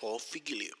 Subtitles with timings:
[0.00, 0.72] of Vigilio.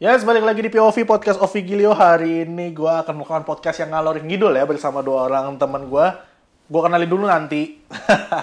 [0.00, 1.96] Yes, balik lagi di POV Podcast of Vigilio.
[1.96, 6.06] Hari ini gue akan melakukan podcast yang ngalor ngidul ya bersama dua orang teman gue.
[6.68, 7.80] Gue kenalin dulu nanti.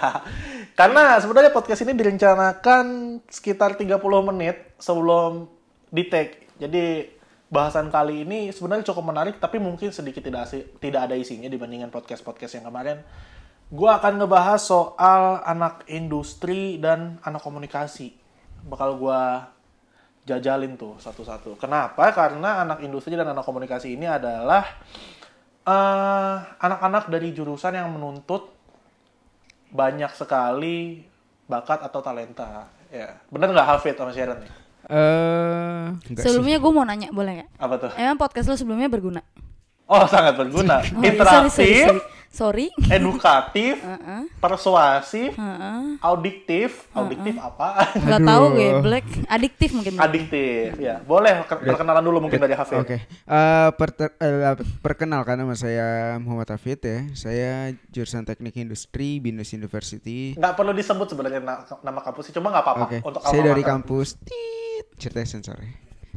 [0.80, 2.86] Karena sebenarnya podcast ini direncanakan
[3.30, 3.98] sekitar 30
[4.30, 5.50] menit sebelum
[5.90, 6.50] di take.
[6.58, 7.14] Jadi
[7.50, 10.52] bahasan kali ini sebenarnya cukup menarik tapi mungkin sedikit tidak
[10.84, 13.02] tidak ada isinya dibandingkan podcast-podcast yang kemarin.
[13.68, 18.16] Gue akan ngebahas soal anak industri dan anak komunikasi.
[18.64, 19.22] Bakal gue
[20.28, 21.60] jajalin tuh satu-satu.
[21.60, 22.12] Kenapa?
[22.16, 24.64] Karena anak industri dan anak komunikasi ini adalah
[25.68, 28.56] eh, anak-anak dari jurusan yang menuntut
[29.72, 31.04] banyak sekali
[31.48, 32.72] bakat atau talenta.
[32.88, 34.52] Ya, bener nggak Hafid sama Sharon nih?
[34.88, 36.24] Eh, sih.
[36.24, 37.50] Sebelumnya gue mau nanya, boleh nggak?
[37.60, 37.92] Apa tuh?
[38.00, 39.20] Emang podcast lo sebelumnya berguna?
[39.88, 40.84] Oh, sangat berguna.
[40.84, 42.17] Oh, iya, Interaktif, sorry, sorry, sorry.
[42.38, 42.70] Sorry.
[42.94, 45.98] edukatif, Heeh, persuasif, heeh.
[46.00, 46.86] audiktif.
[46.94, 47.98] Audiktif apa?
[47.98, 49.06] Nggak tahu gue, black.
[49.26, 49.98] Adiktif mungkin.
[49.98, 51.02] Adiktif, ya.
[51.02, 52.78] Boleh ke- perkenalan dulu mungkin dari Hafid.
[52.78, 52.98] Oke.
[53.02, 57.00] Eh, perter- eh, perkenalkan nama saya Muhammad Hafid ya.
[57.12, 57.52] Saya
[57.90, 60.38] jurusan Teknik Industri Binus University.
[60.38, 62.86] Nggak perlu disebut sebenarnya na- nama kampusnya, cuma nggak apa-apa.
[62.86, 62.98] Oke.
[63.02, 63.72] Untuk Saya dari mater.
[63.74, 65.74] kampus Tit, ceritanya sensor ya.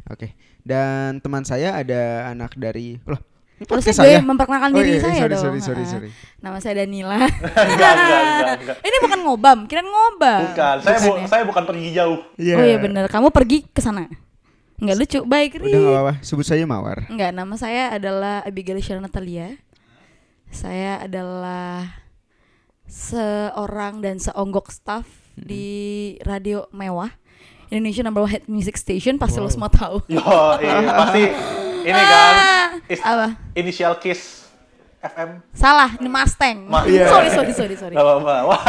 [0.07, 0.37] Oke.
[0.61, 3.17] Dan teman saya ada anak dari loh,
[3.61, 4.17] gue saya.
[4.19, 5.43] memperkenalkan Oh, diri iya, saya sorry, dong.
[5.43, 6.09] sorry, sorry, sorry.
[6.37, 7.17] Nama saya Danila.
[7.21, 8.77] enggak, enggak, enggak, enggak.
[8.79, 10.41] Ini bukan ngobam, kirain ngobam.
[10.47, 11.27] Bukan, saya bu- Bukan ya?
[11.27, 12.19] saya bukan pergi jauh.
[12.35, 12.55] Iya.
[12.55, 14.09] Oh iya bener, kamu pergi ke sana.
[14.75, 15.71] Enggak lucu, baik Udah Ri.
[15.71, 17.05] enggak apa-apa, sebut saya Mawar.
[17.05, 19.53] Enggak, nama saya adalah Abigail Sharon Natalia.
[20.47, 22.01] Saya adalah
[22.85, 25.63] seorang dan seonggok staff di
[26.21, 27.07] radio mewah
[27.69, 30.03] Indonesia number one hit music station pasti lo semua tahu.
[30.07, 30.19] Yo,
[30.59, 31.23] iya, pasti
[31.83, 32.33] ini kan
[32.87, 33.27] is- apa?
[33.53, 34.41] inisial Kiss
[34.99, 35.41] FM.
[35.51, 36.57] Salah, ini Mustang.
[36.63, 37.09] Ma- Iya.
[37.09, 37.93] Sorry, sorry, sorry, sorry.
[37.93, 38.35] Gak apa-apa.
[38.45, 38.61] Wah,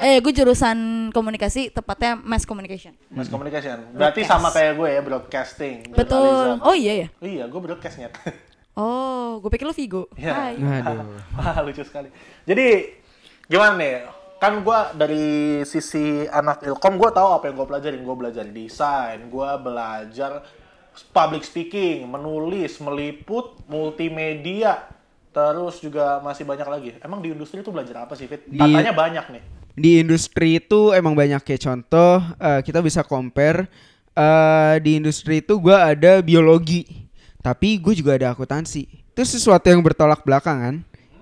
[0.00, 0.78] Eh, gue jurusan
[1.10, 2.94] komunikasi, tepatnya mass communication.
[3.08, 3.90] Mass communication.
[3.90, 4.30] Berarti Broadcast.
[4.30, 5.76] sama kayak gue ya, broadcasting.
[5.90, 6.22] Betul.
[6.22, 6.62] journalism.
[6.62, 7.08] Oh iya ya.
[7.18, 8.14] Iya, gue broadcastnya.
[8.72, 10.06] Oh, gue pikir lo Vigo.
[10.14, 10.32] Iya.
[10.32, 10.54] Hai.
[10.56, 11.18] Aduh.
[11.36, 12.08] Wah, lucu sekali.
[12.42, 12.66] Jadi,
[13.44, 14.06] gimana nih?
[14.38, 15.26] Kan gue dari
[15.62, 18.00] sisi anak ilkom, gue tahu apa yang gue pelajarin.
[18.00, 20.46] Gue belajar desain, gue belajar
[21.10, 24.84] public speaking, menulis, meliput, multimedia,
[25.30, 26.88] terus juga masih banyak lagi.
[27.00, 28.44] Emang di industri itu belajar apa sih, Fit?
[28.44, 29.42] Di- Katanya banyak nih.
[29.72, 33.64] di industri itu emang banyak kayak contoh eh, kita bisa compare
[34.12, 37.08] eh, di industri itu gua ada biologi
[37.40, 40.74] tapi gue juga ada akuntansi itu sesuatu yang bertolak belakang kan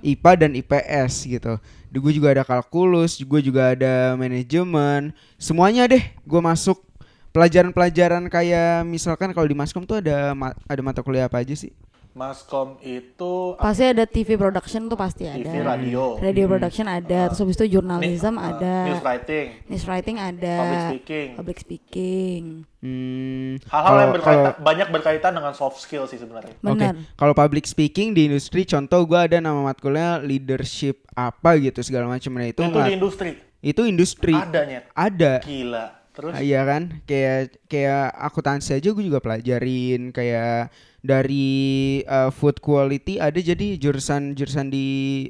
[0.03, 6.41] IPA dan IPS gitu gue juga ada kalkulus gue juga ada manajemen semuanya deh gue
[6.43, 6.83] masuk
[7.31, 11.71] pelajaran-pelajaran kayak misalkan kalau di maskom tuh ada ma- ada mata kuliah apa aja sih
[12.11, 15.47] Maskom itu Pasti ada TV production tuh pasti ada.
[15.47, 18.91] TV, radio, Radio production ada, terus habis itu jurnalism uh, ada.
[18.91, 20.55] news writing, News writing ada.
[20.59, 21.29] public speaking.
[21.39, 22.43] Public speaking.
[22.83, 26.51] Hmm, Hal-hal yang berkaitan, kalau- banyak berkaitan dengan soft skill sih sebenarnya.
[26.57, 26.99] Oke, Benar.
[27.15, 32.35] kalau public speaking di industri, contoh gua ada nama matkulnya leadership apa gitu segala macam.
[32.35, 33.31] Nah itu Itu di industri.
[33.63, 34.35] itu industri.
[34.35, 34.85] Ada nyet.
[34.91, 35.33] Ada.
[35.47, 36.00] Gila.
[36.11, 43.17] Terus Iya kan, kayak kayak akuntansi aja gue juga pelajarin kayak dari uh, food quality
[43.17, 44.89] ada jadi jurusan jurusan di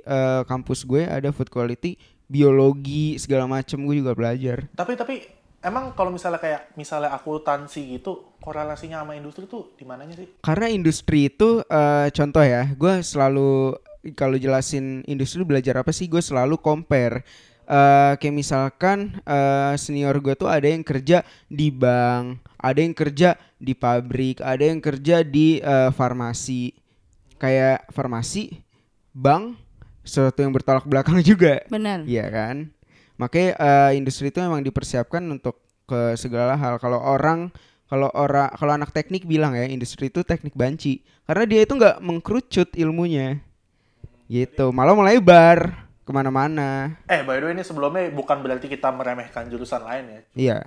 [0.09, 4.67] uh, kampus gue ada food quality, biologi segala macem gue juga belajar.
[4.73, 5.15] tapi tapi
[5.61, 10.29] emang kalau misalnya kayak misalnya akuntansi gitu korelasinya sama industri tuh di mananya sih?
[10.41, 13.77] Karena industri itu eh, contoh ya, gue selalu
[14.17, 17.23] kalau jelasin industri belajar apa sih, gue selalu compare.
[17.71, 23.39] Eh, kayak misalkan eh, senior gue tuh ada yang kerja di bank, ada yang kerja
[23.63, 26.75] di pabrik, ada yang kerja di eh, farmasi.
[27.39, 28.59] Kayak farmasi,
[29.15, 29.55] bank,
[30.03, 31.63] sesuatu yang bertolak belakang juga.
[31.71, 32.03] Benar.
[32.11, 32.75] Iya kan?
[33.23, 36.83] Makanya eh, industri itu memang dipersiapkan untuk ke segala hal.
[36.83, 37.55] Kalau orang
[37.87, 41.99] kalau orang kalau anak teknik bilang ya industri itu teknik banci karena dia itu nggak
[41.99, 43.43] mengkerucut ilmunya
[44.31, 46.99] gitu malah melebar ke mana-mana.
[47.07, 50.21] Eh by the way ini sebelumnya bukan berarti kita meremehkan jurusan lain ya.
[50.35, 50.59] iya.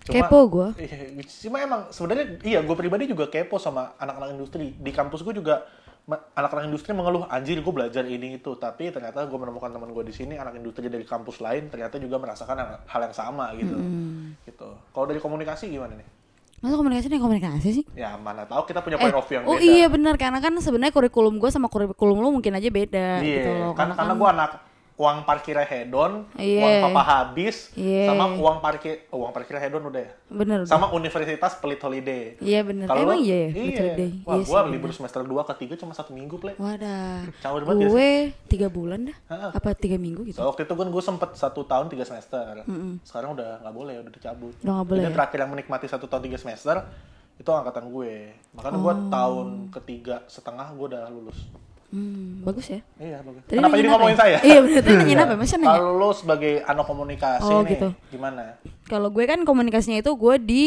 [0.00, 0.68] Cuma- Kepo gue.
[0.78, 4.70] Iya, cuma emang sebenarnya iya gue pribadi juga kepo sama anak-anak industri.
[4.72, 5.66] Di kampus gue juga
[6.06, 8.54] anak-anak industri mengeluh anjir gue belajar ini itu.
[8.54, 12.16] Tapi ternyata gue menemukan teman gue di sini anak industri dari kampus lain ternyata juga
[12.16, 13.74] merasakan hal- yang sama gitu.
[14.44, 14.68] Gitu.
[14.88, 16.06] Kalau dari komunikasi gimana nih?
[16.56, 17.84] Masa komunikasi nih komunikasi sih?
[17.92, 19.66] ya mana tahu kita punya Eh, point of view yang oh beda.
[19.66, 23.50] iya benar karena kan sebenarnya kurikulum gue sama kurikulum lu mungkin aja beda Iya, gitu
[23.52, 23.72] loh.
[23.72, 24.50] kan, karena kan gue anak
[24.96, 26.56] uang parkirnya hedon, Iya.
[26.58, 28.08] uang papa habis, Iya.
[28.08, 30.12] sama uang parkir uang parkirnya hedon udah ya.
[30.26, 30.64] Bener.
[30.64, 32.32] Sama universitas pelit holiday.
[32.38, 32.88] Iya bener.
[32.88, 33.50] Kalau Emang iya ya?
[33.52, 33.82] Iya.
[33.94, 34.12] Deh.
[34.24, 34.96] Wah, Iya gua libur bener.
[34.96, 36.56] semester 2 ke 3 cuma satu minggu, Ple.
[36.56, 37.28] Wadah.
[37.38, 38.10] Caur banget ya Gue
[38.46, 39.16] tiga bulan dah.
[39.28, 39.48] Ha-ha.
[39.52, 40.36] Apa tiga minggu gitu?
[40.36, 42.64] So, waktu itu kan gue sempet satu tahun tiga semester.
[43.02, 44.56] Sekarang udah nggak boleh, udah dicabut.
[44.58, 45.14] Udah nggak boleh Jadi ya?
[45.14, 46.76] terakhir yang menikmati satu tahun tiga semester
[47.36, 48.32] itu angkatan gue.
[48.54, 49.08] Makanya gue Oh.
[49.12, 51.36] tahun ketiga setengah gue udah lulus.
[51.96, 52.80] Hmm, bagus ya.
[52.96, 53.40] Iya bagus.
[53.42, 54.20] Tadi Kenapa jadi apa ngomongin ya?
[54.20, 54.36] saya?
[54.42, 55.32] Iya bener, tadi nanyain apa?
[55.34, 55.68] Masa nanya?
[55.72, 57.88] Kalau lo sebagai anak komunikasi Oh, nih, gitu.
[58.12, 58.40] gimana?
[58.84, 60.62] Kalau gue kan komunikasinya itu gue di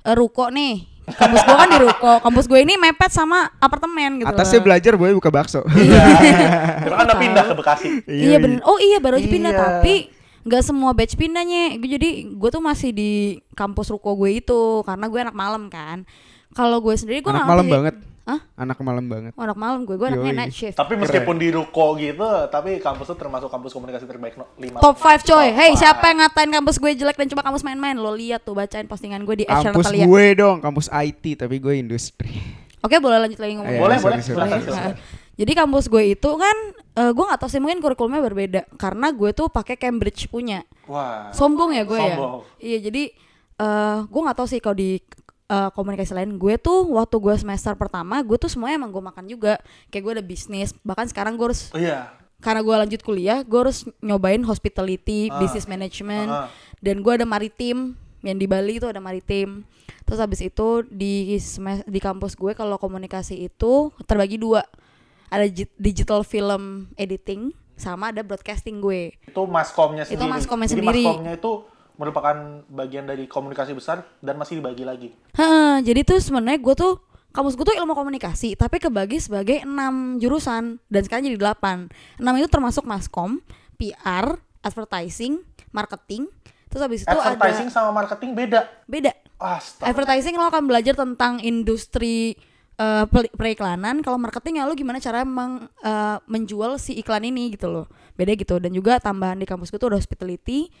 [0.00, 0.88] eh, ruko nih.
[1.10, 2.12] Kampus gue kan di ruko.
[2.22, 4.30] Kampus gue ini mepet sama apartemen gitu.
[4.30, 4.64] Atasnya loh.
[4.64, 5.60] belajar boy buka bakso.
[5.68, 6.00] Iya.
[6.86, 7.88] Kan udah pindah ke Bekasi.
[8.06, 8.62] Iya bener.
[8.62, 9.60] Oh iya baru aja pindah Iya.
[9.60, 9.94] tapi
[10.40, 11.76] nggak semua batch pindahnya.
[11.76, 13.10] Gue jadi gue tuh masih di
[13.52, 16.06] kampus ruko gue itu karena gue anak malam kan.
[16.50, 17.94] Kalau gue sendiri gue Anak malam banget.
[18.22, 18.40] Hah?
[18.54, 19.32] Anak malam banget.
[19.32, 20.38] Oh, anak malam gue, gue anaknya Yoi.
[20.38, 20.74] night shift.
[20.74, 24.78] Tapi meskipun di Ruko gitu, tapi kampus itu termasuk kampus komunikasi terbaik no, 5.
[24.78, 25.46] Top 5 coy.
[25.46, 25.80] Top Hey, five.
[25.80, 27.94] siapa yang ngatain kampus gue jelek dan coba kampus main-main?
[27.94, 30.04] Lo lihat tuh bacain postingan gue di Asia Kampus Natalia.
[30.04, 32.30] gue dong, kampus IT tapi gue industri.
[32.80, 33.76] Oke, boleh lanjut lagi ngomong.
[33.78, 34.24] Boleh, sorry, boleh.
[34.24, 34.60] sorry.
[34.62, 34.70] Boleh.
[34.70, 34.94] Nah,
[35.32, 36.56] Jadi kampus gue itu kan
[36.94, 40.60] eh, gue nggak tahu sih mungkin kurikulumnya berbeda karena gue tuh pakai Cambridge punya.
[40.84, 41.32] Wah.
[41.32, 42.44] Sombong ya gue Sombong.
[42.54, 42.76] ya.
[42.76, 43.02] Iya, jadi
[43.56, 45.00] eh gue nggak tahu sih kalau di
[45.50, 49.24] eh, komunikasi lain gue tuh waktu gue semester pertama gue tuh semuanya emang gue makan
[49.26, 49.58] juga.
[49.88, 52.14] Kayak gue ada bisnis, bahkan sekarang gue harus Oh, iya.
[52.38, 55.36] karena gue lanjut kuliah, gue harus nyobain hospitality, Ah.
[55.36, 56.46] business management, Ah.
[56.78, 59.66] dan gue ada maritim yang di Bali itu ada maritim.
[60.02, 61.34] Terus habis itu di
[61.84, 63.72] di kampus gue kalau komunikasi itu
[64.04, 64.62] terbagi dua,
[65.26, 69.16] ada gi- digital film editing sama ada broadcasting gue.
[69.24, 70.30] Itu maskomnya Itu sendiri.
[70.30, 71.02] maskomnya Jadi sendiri.
[71.02, 71.52] maskomnya itu
[72.00, 75.12] merupakan bagian dari komunikasi besar dan masih dibagi lagi.
[75.36, 76.96] Hah, jadi tuh sebenarnya gue tuh
[77.36, 81.92] kampus gue tuh ilmu komunikasi, tapi kebagi sebagai enam jurusan dan sekarang jadi delapan.
[82.16, 83.44] Enam itu termasuk maskom,
[83.76, 85.44] PR, advertising,
[85.76, 86.32] marketing.
[86.72, 88.60] Terus habis itu Advertising ada sama marketing beda.
[88.88, 89.12] beda.
[89.40, 89.92] Astaga.
[89.92, 92.36] Advertising lo akan belajar tentang industri
[93.06, 94.00] pel- periklanan.
[94.00, 97.86] Kalau marketing ya lo gimana cara meng- eh, menjual si iklan ini gitu loh.
[98.16, 98.56] Beda gitu.
[98.56, 100.72] Dan juga tambahan di kampus gue tuh ada hospitality,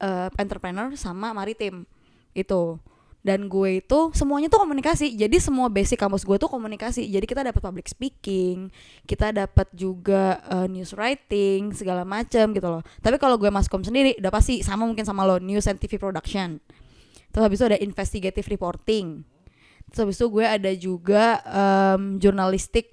[0.00, 1.88] eh, entrepreneur sama maritim
[2.36, 2.76] itu.
[3.18, 5.12] Dan gue itu semuanya tuh komunikasi.
[5.16, 7.02] Jadi semua basic kampus gue tuh komunikasi.
[7.08, 8.70] Jadi kita dapat public speaking,
[9.04, 12.82] kita dapat juga eh, news writing segala macam gitu loh.
[13.00, 16.60] Tapi kalau gue maskom sendiri udah pasti sama mungkin sama lo news and TV production.
[17.28, 19.24] Terus habis itu ada investigative reporting.
[19.88, 22.92] Terus habis itu gue ada juga em, jurnalistik.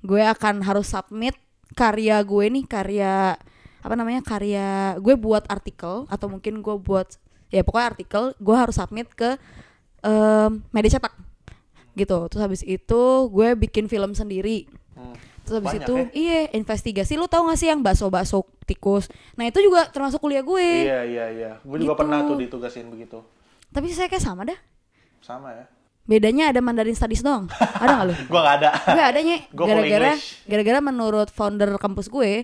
[0.00, 1.36] Gue akan harus submit
[1.72, 3.36] karya gue nih, karya
[3.80, 4.20] apa namanya?
[4.20, 7.16] Karya gue buat artikel atau mungkin gue buat
[7.48, 9.36] ya pokoknya artikel, gue harus submit ke
[10.00, 11.12] em, media cetak.
[11.92, 12.18] Gitu.
[12.30, 14.68] Terus habis itu gue bikin film sendiri.
[14.94, 15.16] Hmm.
[15.40, 16.04] Terus habis Banyak itu ya?
[16.12, 19.08] iya investigasi lu tau gak sih yang bakso-bakso tikus.
[19.34, 20.62] Nah, itu juga termasuk kuliah gue.
[20.86, 21.52] Iya, iya, iya.
[21.64, 22.00] Gue juga Gitu.
[22.04, 23.18] pernah tuh ditugasin begitu.
[23.72, 24.58] Tapi saya kayak sama dah.
[25.18, 25.66] Sama ya.
[26.02, 27.46] Bedanya ada Mandarin Studies doang.
[27.52, 28.14] Ada gak lu?
[28.32, 28.70] Gua nggak ada.
[28.88, 30.12] Gue adanya gara-gara
[30.44, 32.42] gara-gara menurut founder kampus gue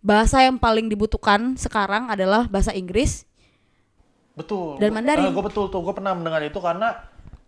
[0.00, 3.24] bahasa yang paling dibutuhkan sekarang adalah bahasa Inggris.
[4.34, 4.76] Betul.
[4.76, 5.30] Dan Mandarin.
[5.30, 6.92] gue betul tuh, gue pernah mendengar itu karena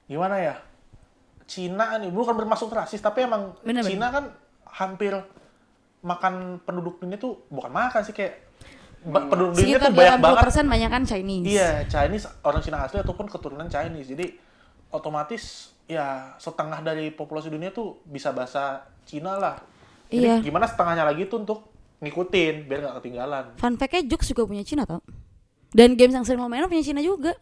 [0.05, 0.55] gimana ya?
[1.45, 3.87] Cina nih, bukan bermaksud rasis, tapi emang Bener, bener.
[3.87, 4.25] Cina kan
[4.67, 5.15] hampir
[6.01, 8.45] makan penduduk dunia tuh bukan makan sih kayak
[9.03, 10.43] ba- penduduk dunia tuh banyak banget.
[10.63, 11.47] 80% banyak kan Chinese.
[11.49, 14.11] Iya, Chinese orang Cina asli ataupun keturunan Chinese.
[14.11, 14.27] Jadi
[14.97, 15.43] otomatis
[15.85, 19.57] ya setengah dari populasi dunia tuh bisa bahasa Cina lah.
[20.09, 20.37] Jadi Iya.
[20.41, 23.45] gimana setengahnya lagi tuh untuk ngikutin biar nggak ketinggalan.
[23.57, 25.01] Fun fact-nya Jux juga punya Cina tau.
[25.71, 27.35] Dan games yang sering lo mainin punya Cina juga.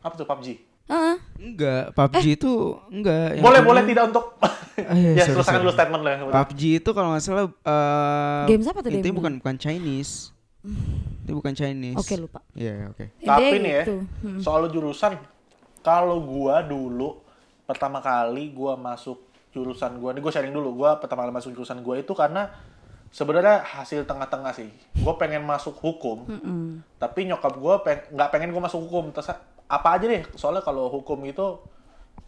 [0.00, 0.58] Apa tuh PUBG?
[0.82, 1.16] Heeh.
[1.38, 2.50] Enggak, PUBG itu
[2.88, 3.38] enggak.
[3.38, 4.34] Boleh boleh tidak untuk
[4.72, 5.62] Ah, iya, ya sorry, selesaikan sorry.
[5.62, 6.38] dulu statement lo yang kebetulan.
[6.42, 10.32] PUBG itu kalau nggak salah eh Games apa tuh Itu bukan bukan Chinese.
[11.22, 11.98] Itu bukan Chinese.
[11.98, 12.40] Oke lupa.
[12.52, 13.04] Iya, oke.
[13.18, 13.94] Tapi Intinya nih ya, gitu.
[14.22, 14.38] Hmm.
[14.38, 15.12] soal jurusan,
[15.82, 17.20] kalau gua dulu
[17.68, 19.18] pertama kali gua masuk
[19.52, 22.48] jurusan gua, nih gua sharing dulu, gua pertama kali masuk jurusan gua itu karena
[23.12, 24.72] sebenarnya hasil tengah-tengah sih.
[25.04, 26.80] Gua pengen masuk hukum, Mm-mm.
[26.96, 29.12] tapi nyokap gua peng- nggak pengen gua masuk hukum.
[29.12, 29.28] Terus
[29.68, 31.60] apa aja deh, soalnya kalau hukum itu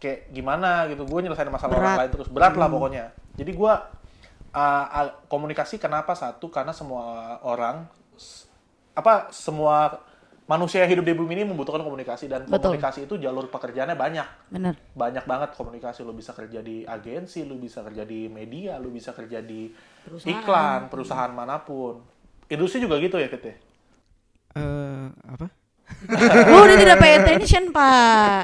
[0.01, 2.01] kayak gimana gitu, gue nyelesain masalah orang Berat.
[2.05, 3.05] lain terus berat lah pokoknya.
[3.41, 3.89] Jadi gua
[4.53, 7.89] uh, uh, komunikasi kenapa satu karena semua orang
[8.95, 9.97] apa semua
[10.45, 12.77] manusia yang hidup di bumi ini membutuhkan komunikasi dan Betul.
[12.77, 14.75] komunikasi itu jalur pekerjaannya banyak Bener.
[14.93, 19.11] banyak banget komunikasi lu bisa kerja di agensi lu bisa kerja di media lu bisa
[19.11, 19.73] kerja di
[20.03, 20.29] Perusahaan.
[20.35, 22.05] iklan perusahaan mana pun
[22.47, 23.53] industri juga gitu ya Kete
[24.55, 25.51] Eh, apa?
[26.47, 28.43] Lu udah tidak pay attention, Pak.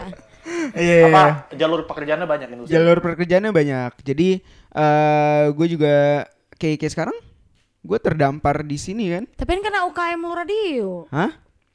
[0.74, 1.06] Iya.
[1.06, 3.92] apa jalur pekerjaannya banyak industri Jalur pekerjaannya banyak.
[4.02, 4.28] Jadi
[4.70, 6.26] eh gue juga
[6.56, 7.16] kayak kayak sekarang
[7.80, 9.24] gue terdampar di sini kan.
[9.30, 10.88] Tapi kan karena UKM lu radio.
[11.08, 11.30] Hah?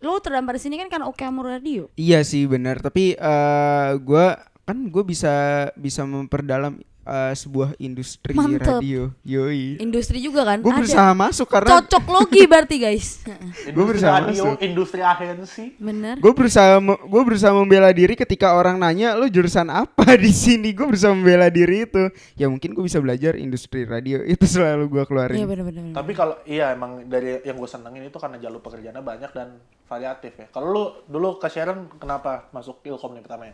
[0.05, 1.83] Lu terdampar di sini kan karena UKM lu radio.
[1.97, 4.25] Iya sih benar, tapi eh gue
[4.65, 5.33] kan gue bisa
[5.73, 8.81] bisa memperdalam eh, sebuah industri Mantep.
[8.81, 9.13] radio.
[9.21, 9.77] Yoi.
[9.77, 10.57] Industri juga kan?
[10.59, 10.79] Gue Ada.
[10.81, 13.21] berusaha masuk karena Cocok logi berarti guys.
[13.69, 14.57] Industri berusaha radio, masuk.
[14.65, 15.65] industri agensi.
[15.77, 16.15] Bener.
[16.17, 20.85] gue berusaha gue berusaha membela diri ketika orang nanya lo jurusan apa di sini gue
[20.85, 25.37] berusaha membela diri itu ya mungkin gue bisa belajar industri radio itu selalu gue keluarin
[25.37, 25.93] Iya bener-bener.
[25.93, 30.33] Tapi kalau iya emang dari yang gue senengin itu karena jalur pekerjaannya banyak dan variatif
[30.33, 30.47] ya.
[30.49, 33.53] Kalau lu dulu ke Sharon kenapa masuk Ilkom nih pertamanya?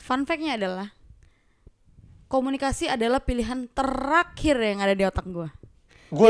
[0.00, 0.95] Fun fact-nya adalah
[2.26, 5.26] komunikasi adalah pilihan terakhir yang ada di otak.
[5.26, 5.48] Gue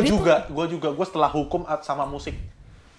[0.01, 2.37] Jadi juga, gue juga, gue setelah hukum sama musik.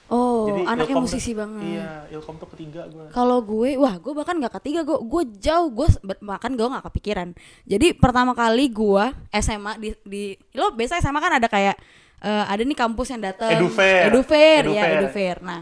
[0.08, 1.68] Oh, anaknya Ilkom musisi tuh- banget.
[1.68, 3.12] Iya, Ilkom tuh ketiga gue.
[3.12, 5.88] Kalau gue, wah gue bahkan nggak ketiga, gue gue jauh, gue
[6.24, 7.36] bahkan gue nggak kepikiran.
[7.68, 9.04] Jadi pertama kali gue
[9.36, 10.24] SMA di, di
[10.56, 11.76] lo biasa SMA kan ada kayak
[12.24, 14.08] eh, ada nih kampus yang datang, Edufair.
[14.08, 14.96] Edufair, ya Edufair.
[15.04, 15.38] Edufair.
[15.44, 15.60] Nah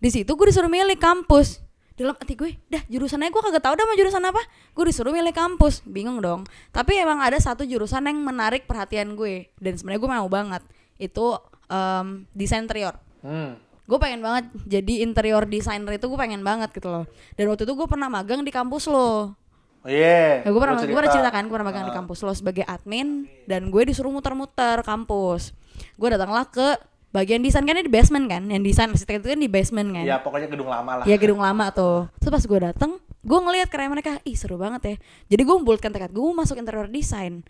[0.00, 1.60] di situ gue disuruh milih kampus.
[1.96, 4.40] Dalam hati gue, dah jurusannya gue kagak tahu dah mau jurusan apa.
[4.70, 6.44] Gue disuruh milih kampus, bingung dong.
[6.68, 10.62] Tapi emang ada satu jurusan yang menarik perhatian gue dan sebenarnya gue mau banget.
[10.96, 13.58] Itu em, desain interior Hmm.
[13.82, 17.74] gue pengen banget jadi interior designer itu gue pengen banget gitu loh dan waktu itu
[17.74, 19.34] gue pernah magang di kampus lo
[19.82, 20.42] Oh iya.
[20.42, 21.30] ya, gue pernah gue pernah cerita.
[21.30, 25.50] kan gue pernah magang di kampus lo sebagai admin dan gue disuruh muter-muter kampus
[25.98, 26.78] gue datanglah ke
[27.10, 30.16] bagian desain kan di basement kan yang desain arsitek itu kan di basement kan Iya,
[30.18, 31.04] pokoknya gedung lama lah.
[31.04, 34.82] ya gedung lama tuh terus pas gue dateng gue ngeliat karya mereka ih seru banget
[34.82, 34.94] ya
[35.28, 37.40] jadi gue membulatkan tekad gue mau masuk interior design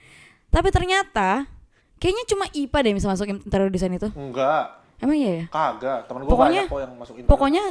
[0.48, 1.44] tapi ternyata
[1.96, 6.06] kayaknya cuma IPA deh bisa masuk interior design itu Enggak, emang iya ya kagak.
[6.06, 7.30] Temen gue Pokoknya- banyak kok yang masuk interior.
[7.30, 7.62] Pokoknya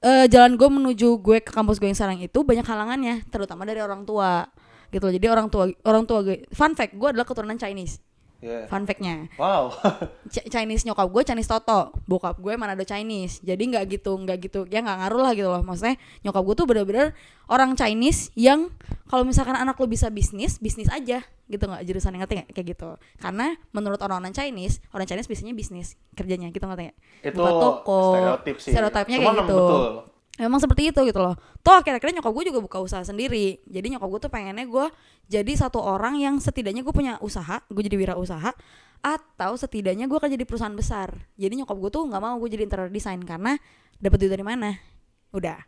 [0.00, 3.80] eh, jalan gue menuju gue ke kampus gue yang sekarang itu banyak halangannya, terutama dari
[3.80, 4.48] orang tua.
[4.88, 5.12] Gitu loh.
[5.12, 8.00] Jadi orang tua orang tua gue, fun fact, gue adalah keturunan Chinese.
[8.40, 8.64] Iya.
[8.66, 9.68] Fun factnya, Wow.
[10.32, 13.36] Ch- Chinese nyokap gue Chinese Toto, bokap gue Manado Chinese.
[13.38, 15.60] Jadi nggak gitu, nggak gitu, ya nggak ngaruh lah gitu loh.
[15.60, 17.12] Maksudnya nyokap gue tuh bener-bener
[17.46, 18.72] orang Chinese yang
[19.06, 22.66] kalau misalkan anak lo bisa bisnis, bisnis aja gitu nggak jurusan yang ngerti nggak kayak
[22.70, 22.90] gitu.
[23.16, 26.98] Karena menurut orang-orang Chinese, orang Chinese biasanya bisnis kerjanya gitu ngerti nggak?
[27.26, 28.72] Itu Buka toko, stereotip sih.
[28.72, 29.58] stereotipnya Cuman kayak gitu.
[29.58, 29.92] betul.
[30.40, 31.36] Memang seperti itu gitu loh.
[31.60, 33.60] Toh akhir-akhirnya nyokap gue juga buka usaha sendiri.
[33.68, 34.86] Jadi nyokap gue tuh pengennya gue
[35.28, 38.56] jadi satu orang yang setidaknya gue punya usaha, gue jadi wirausaha
[39.00, 41.12] atau setidaknya gue kerja di perusahaan besar.
[41.36, 43.60] Jadi nyokap gue tuh nggak mau gue jadi interior design karena
[44.00, 44.80] dapat duit dari mana?
[45.36, 45.60] Udah.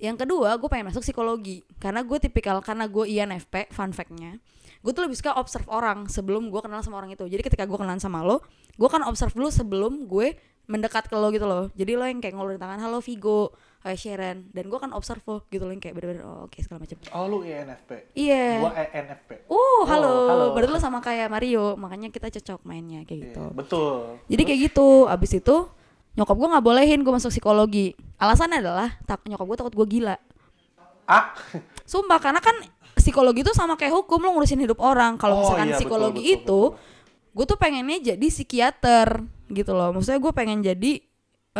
[0.00, 4.40] Yang kedua, gue pengen masuk psikologi karena gue tipikal karena gue INFP, fun fact-nya.
[4.80, 7.28] Gue tuh lebih suka observe orang sebelum gue kenal sama orang itu.
[7.28, 8.40] Jadi ketika gue kenalan sama lo,
[8.80, 11.68] gue kan observe dulu sebelum gue mendekat ke lo gitu loh.
[11.76, 15.64] Jadi lo yang kayak ngulurin tangan, halo Vigo, hai Sharon, dan gue kan observe gitu
[15.64, 17.00] loh yang kayak bener-bener oh, oke segala macam.
[17.16, 18.12] Oh, lu INFP.
[18.12, 18.60] Iya.
[18.60, 19.48] Gua ENFP.
[19.48, 20.12] Uh, halo.
[20.12, 20.44] Oh, halo.
[20.52, 23.40] Berarti lo sama kayak Mario, makanya kita cocok mainnya kayak gitu.
[23.40, 24.20] Iya, betul.
[24.28, 25.08] Jadi kayak gitu.
[25.08, 25.56] Abis itu
[26.12, 27.96] nyokap gue nggak bolehin gue masuk psikologi.
[28.20, 30.16] Alasannya adalah tak nyokap gue takut gue gila.
[31.08, 31.32] Ah,
[31.88, 32.54] Sumpah karena kan
[33.00, 35.16] psikologi itu sama kayak hukum lo ngurusin hidup orang.
[35.16, 36.60] Kalau Oh, misalkan iya, betul, psikologi betul, itu,
[37.32, 39.90] gue tuh pengennya jadi psikiater gitu loh.
[39.96, 40.92] Maksudnya gue pengen jadi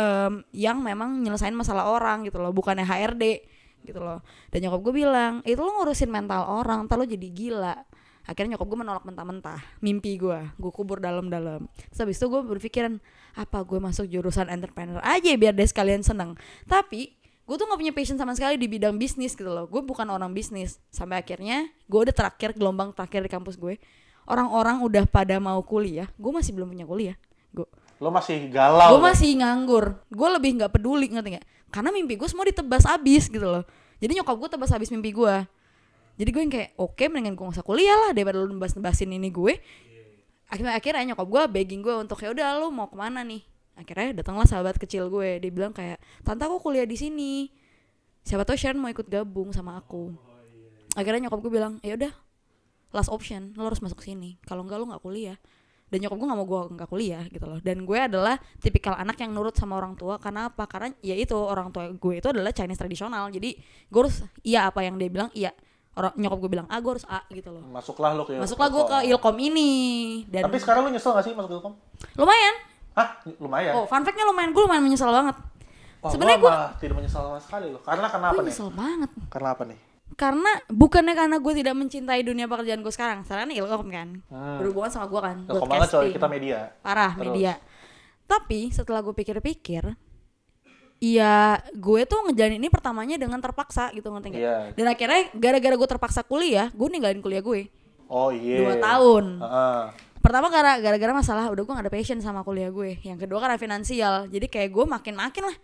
[0.01, 3.45] em, yang memang nyelesain masalah orang gitu loh, bukannya HRD
[3.85, 4.25] gitu loh.
[4.49, 7.77] Dan nyokap gue bilang, itu lo ngurusin mental orang, ntar lo jadi gila.
[8.25, 11.69] Akhirnya nyokap gue menolak mentah-mentah mimpi gue, gue kubur dalam-dalam.
[11.93, 12.97] Terus habis itu gue berpikiran,
[13.37, 16.37] apa gue masuk jurusan entrepreneur aja biar deh sekalian seneng.
[16.65, 20.07] Tapi gue tuh gak punya passion sama sekali di bidang bisnis gitu loh gue bukan
[20.07, 23.75] orang bisnis sampai akhirnya gue udah terakhir gelombang terakhir di kampus gue
[24.23, 27.15] orang-orang udah pada mau kuliah gue masih belum punya kuliah
[27.51, 27.67] gue
[28.01, 28.97] lo masih galau.
[28.97, 30.01] gue masih nganggur.
[30.09, 31.45] Gue lebih nggak peduli ngerti nggak?
[31.69, 33.61] Karena mimpi gue semua ditebas abis gitu loh.
[34.01, 35.35] Jadi nyokap gue tebas habis mimpi gue
[36.21, 39.57] jadi gue yang kayak oke mendingan gue usah kuliah lah daripada lu nebas-nebasin ini gue.
[40.51, 43.41] Akhirnya akhirnya nyokap gue begging gue untuk ya udah lu mau ke mana nih?
[43.73, 45.39] Akhirnya datanglah sahabat kecil gue.
[45.39, 47.49] Dia bilang kayak tante aku kuliah di sini.
[48.21, 50.13] Siapa tahu Sharon mau ikut gabung sama aku.
[50.93, 52.13] Akhirnya nyokap gue bilang ya udah
[52.93, 53.55] last option.
[53.55, 54.37] Lo harus masuk sini.
[54.43, 55.41] Kalau enggak lo nggak kuliah
[55.91, 59.19] dan nyokap gue nggak mau gue nggak kuliah gitu loh dan gue adalah tipikal anak
[59.19, 62.55] yang nurut sama orang tua karena apa karena ya itu orang tua gue itu adalah
[62.55, 65.51] Chinese tradisional jadi gue harus iya apa yang dia bilang iya
[65.91, 68.83] orang nyokap gue bilang ah gue harus a gitu loh Masuklah lo ke masuklah gue
[68.87, 69.35] ke Ilkom.
[69.35, 69.69] ini
[70.31, 71.73] dan Tapi sekarang lu nyesel gak sih masuk Ilkom?
[72.15, 72.55] lumayan
[72.91, 73.07] Hah,
[73.39, 73.71] lumayan.
[73.75, 75.35] oh fun factnya lumayan gue lumayan menyesal banget
[76.01, 77.77] sebenarnya gue tidak menyesal sama sekali loh.
[77.83, 78.49] Karena kenapa gue nih?
[78.49, 79.79] nyesel banget Karena apa nih?
[80.13, 84.57] Karena bukannya karena gue tidak mencintai dunia pekerjaan gue sekarang sekarang nih ilkom kan Hmm.
[84.57, 86.59] berhubungan sama gue kan Ilkom banget coy, kita media.
[86.79, 87.23] parah Terus.
[87.25, 87.53] media
[88.23, 89.83] tapi setelah gue pikir-pikir
[90.97, 91.35] ya
[91.71, 94.57] gue tuh ngejalanin ini pertamanya dengan terpaksa gitu ngerti nggak Iya.
[94.71, 97.67] dan akhirnya gara-gara gue terpaksa kuliah gue ninggalin kuliah gue
[98.05, 98.61] Oh iya.
[98.61, 99.81] dua tahun Heeh.
[100.19, 103.57] pertama gara gara-gara masalah udah gue gak ada passion sama kuliah gue yang kedua karena
[103.57, 105.57] finansial jadi kayak gue makin makin lah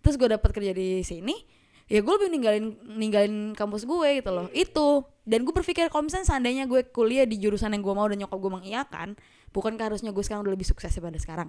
[0.00, 1.38] terus gue dapat kerja di sini
[1.84, 4.46] ya gue lebih ninggalin ninggalin kampus gue gitu loh.
[4.56, 5.04] Itu.
[5.24, 8.36] Dan gue berpikir kalau misalnya seandainya gue kuliah di jurusan yang gue mau dan nyokap
[8.36, 9.16] gue mengiyakan
[9.56, 11.48] bukankah harusnya gue sekarang udah lebih sukses daripada sekarang?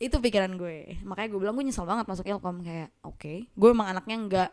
[0.00, 1.00] Itu pikiran gue.
[1.04, 2.60] Makanya gue bilang gue nyesel banget masuk ilkom.
[2.64, 4.50] Kayak oke gue emang anaknya enggak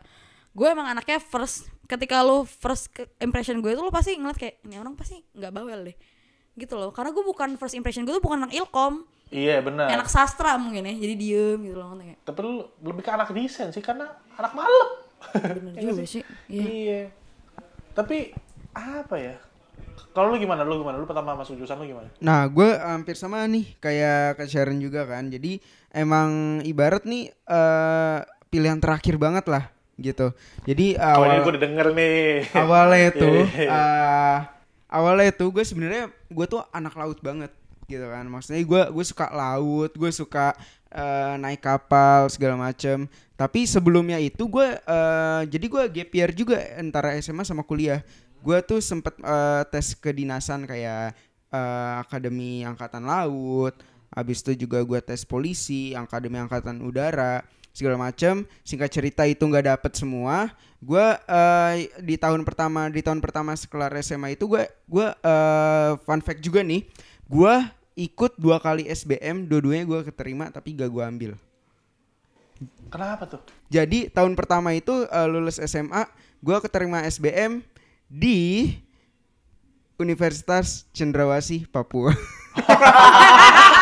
[0.56, 4.80] gue emang anaknya first ketika lo first impression gue itu lo pasti ngeliat kayak ini
[4.80, 5.96] orang pasti nggak bawel deh.
[6.56, 6.90] Gitu loh.
[6.92, 9.88] Karena gue bukan first impression gue tuh bukan anak ilkom Iya benar.
[9.90, 13.68] anak sastra mungkin ya jadi diem gitu loh kayak Tapi lu lebih ke anak desain
[13.68, 14.88] sih karena anak malam.
[15.34, 17.02] bener juga sih iya Iya.
[17.90, 18.30] Tapi
[18.70, 19.36] apa ya?
[20.08, 20.62] Kalau lu gimana?
[20.62, 20.96] Lu gimana?
[20.96, 22.08] Lu pertama masuk jurusan lu gimana?
[22.18, 25.26] Nah, gue hampir sama nih kayak ke Sharon juga kan.
[25.26, 25.58] Jadi
[25.90, 26.30] emang
[26.62, 28.18] ibarat nih eh
[28.48, 30.30] pilihan terakhir banget lah gitu.
[30.62, 32.22] Jadi Oh, ini awal gue udah denger nih.
[32.54, 33.68] awalnya tuh Iya, iya.
[33.68, 34.38] eh,
[34.88, 37.50] awalnya tuh gue sebenarnya gue tuh anak laut banget
[37.88, 38.28] gitu kan.
[38.28, 40.52] Maksudnya gue gue suka laut, gue suka
[40.92, 43.08] eh, naik kapal segala macem.
[43.34, 48.04] Tapi sebelumnya itu gue eh, jadi gue gap juga antara SMA sama kuliah.
[48.44, 51.16] Gue tuh sempet eh, tes kedinasan kayak
[51.48, 53.74] eh, akademi angkatan laut.
[54.12, 57.40] Habis itu juga gue tes polisi, akademi angkatan udara
[57.72, 60.50] segala macam singkat cerita itu nggak dapet semua
[60.82, 66.18] gue eh, di tahun pertama di tahun pertama sekelar SMA itu gue gue eh, fun
[66.18, 66.82] fact juga nih
[67.28, 67.54] gue
[67.98, 71.32] ikut dua kali SBM dua-duanya gue keterima tapi gak gue ambil
[72.88, 73.42] Kenapa tuh?
[73.66, 76.06] jadi tahun pertama itu eh, lulus SMA
[76.38, 77.58] gue keterima SBM
[78.06, 78.70] di
[79.98, 82.14] Universitas Cendrawasih Papua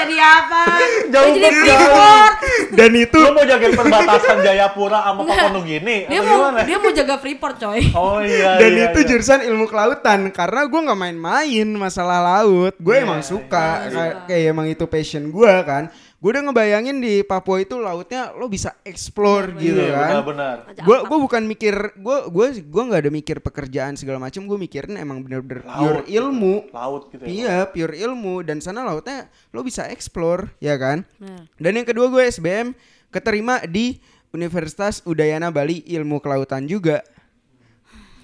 [0.00, 0.62] jadi apa
[1.10, 2.34] Jauh Dia jadi freeport
[2.70, 5.96] dan itu Lu mau jagain perbatasan Jayapura sama Papua Nugini?
[6.06, 6.60] dia Atau mau gimana?
[6.64, 9.08] dia mau jaga freeport coy Oh iya dan iya, itu iya.
[9.10, 13.90] jurusan ilmu kelautan karena gue nggak main-main masalah laut gue Iya, emang suka iya.
[13.90, 15.90] kayak, kayak emang itu passion gue kan
[16.20, 20.56] gue udah ngebayangin di Papua itu lautnya lo bisa explore gitu Iya, kan benar-benar.
[20.78, 24.94] Gue gue bukan mikir gue gue gue nggak ada mikir pekerjaan segala macam gue mikirin
[24.94, 26.20] emang bener-bener pure gitu.
[26.20, 27.28] ilmu Laut gitu ya.
[27.30, 31.48] iya pure ilmu dan sana lautnya lo bisa explore ya kan Nah.
[31.56, 32.76] dan yang kedua gue SBM
[33.08, 33.96] keterima di
[34.30, 37.00] Universitas Udayana Bali Ilmu Kelautan juga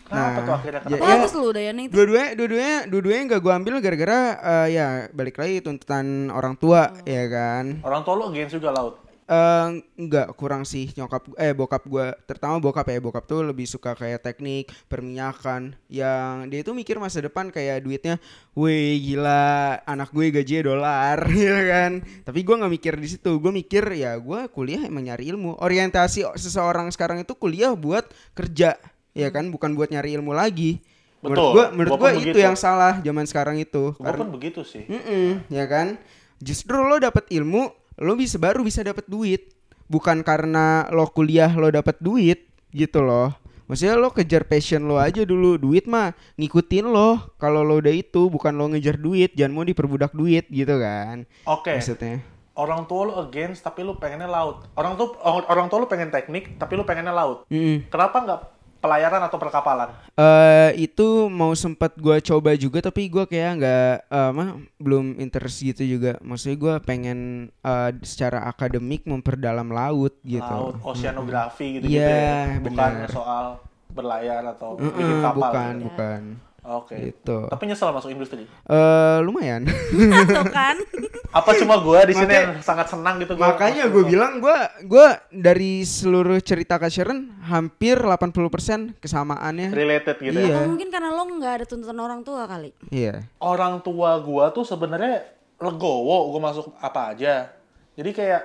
[0.06, 0.80] Kenapa Nah, tuh akhirnya?
[0.80, 1.06] ya- Kenapa?
[1.12, 5.58] bagus lu Dayana itu dua-duanya dua-duanya dua-duanya nggak gue ambil gara-gara eh, ya balik lagi
[5.60, 7.02] tuntutan orang tua Oh.
[7.04, 8.94] ya kan Orang tua lu against juga laut.
[9.24, 9.66] Eh
[9.98, 14.22] nggak kurang sih nyokap eh bokap gue terutama bokap ya bokap tuh lebih suka kayak
[14.22, 19.50] teknik perminyakan yang dia tuh mikir masa depan kayak duitnya wih gila
[19.82, 21.92] anak gue gajinya dolar ya kan
[22.22, 26.22] tapi gue nggak mikir di situ gue mikir ya gue kuliah emang nyari ilmu orientasi
[26.34, 28.78] seseorang sekarang itu kuliah buat kerja
[29.16, 30.84] ya kan bukan buat nyari ilmu lagi
[31.24, 32.38] menurut Betul, menurut gua gue pun itu begitu.
[32.44, 34.84] yang salah zaman sekarang itu Gue pun begitu sih.
[34.84, 35.96] Mm-mm, ya kan?
[36.38, 39.56] Justru lo dapet ilmu, lo bisa baru bisa dapet duit.
[39.88, 43.32] Bukan karena lo kuliah lo dapet duit gitu loh.
[43.66, 45.58] Maksudnya lo kejar passion lo aja dulu.
[45.58, 47.18] Duit mah ngikutin lo.
[47.40, 51.24] Kalau lo udah itu bukan lo ngejar duit, jangan mau diperbudak duit gitu kan.
[51.48, 51.74] Oke.
[51.74, 52.22] Maksudnya.
[52.56, 54.64] Orang tua lu against tapi lu pengennya laut.
[54.78, 57.44] Orang tuh orang, orang tua lu pengen teknik tapi lu pengennya laut.
[57.50, 57.88] Mm-mm.
[57.90, 58.40] Kenapa nggak
[58.78, 59.90] pelayaran atau perkapalan?
[60.16, 65.60] Eh itu mau sempet gua coba juga tapi gua kayak nggak eh, mah belum interest
[65.60, 66.16] gitu juga.
[66.22, 67.18] Maksudnya gua pengen
[67.50, 70.44] eh, secara akademik memperdalam laut gitu.
[70.44, 72.32] Laut, oceanografi gitu Iya, gitu ya.
[72.62, 73.08] Bukan benar.
[73.10, 73.44] soal
[73.90, 75.34] berlayar atau bikin Mm-mm, kapal.
[75.40, 75.84] bukan, gitu.
[75.88, 76.22] bukan.
[76.68, 76.94] Oke.
[77.00, 77.46] Gitu.
[77.46, 78.42] Tapi nyesel masuk industri.
[78.42, 79.62] Eh lumayan.
[80.28, 80.74] tuh kan
[81.38, 85.20] Apa cuma gua di sini yang sangat senang gitu gua Makanya gue bilang gue gua
[85.28, 89.68] dari seluruh cerita Kak Sharon hampir 80% kesamaannya.
[89.70, 90.42] related gitu Iya.
[90.42, 90.56] ya.
[90.56, 93.28] atau mungkin karena lo nggak ada tuntutan orang tua kali Iya.
[93.36, 95.22] Orang tua gua tuh sebenarnya
[95.56, 97.52] legowo gua masuk apa aja.
[97.92, 98.42] Jadi kayak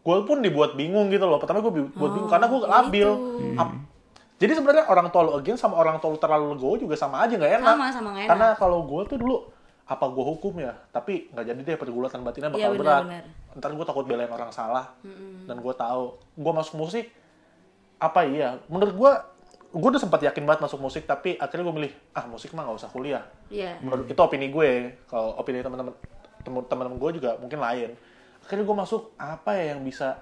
[0.00, 1.38] gua pun dibuat bingung gitu loh.
[1.38, 3.08] Pertama gua bi- buat bingung karena gua labil.
[3.54, 3.93] Ap-
[4.44, 7.32] Jadi sebenarnya orang tua lu against sama orang tua lu terlalu legowo juga sama aja
[7.34, 7.72] nggak enak.
[7.72, 9.36] sama sama nggak enak Karena kalau gue tuh dulu
[9.84, 13.02] apa gue hukum ya, tapi nggak jadi deh pergulatan batinnya bakal Iya, benar, berat.
[13.04, 13.24] benar.
[13.56, 14.92] Ntar gue takut belain orang salah.
[15.44, 16.04] Dan gue tahu,
[16.36, 17.08] gue masuk musik
[17.96, 18.60] apa iya?
[18.68, 19.12] Menurut gue,
[19.76, 22.78] gue udah sempat yakin banget masuk musik, tapi akhirnya gue milih ah musik mah nggak
[22.80, 23.24] usah kuliah.
[23.48, 24.96] iya Menurut itu opini gue.
[25.04, 25.92] Kalau opini teman-teman
[26.44, 27.92] teman-teman gue juga mungkin lain.
[28.40, 30.20] Akhirnya gue masuk apa ya yang bisa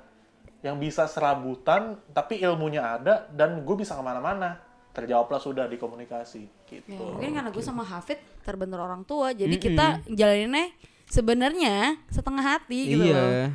[0.63, 6.47] yang bisa serabutan tapi ilmunya ada dan gue bisa ke mana-mana terjawablah sudah di komunikasi
[6.69, 6.87] gitu.
[6.87, 10.71] Ya, mungkin karena gue sama Hafid terbentur orang tua, jadi kita jalaninnya
[11.09, 13.17] sebenarnya setengah hati gitu loh.
[13.17, 13.49] Iya.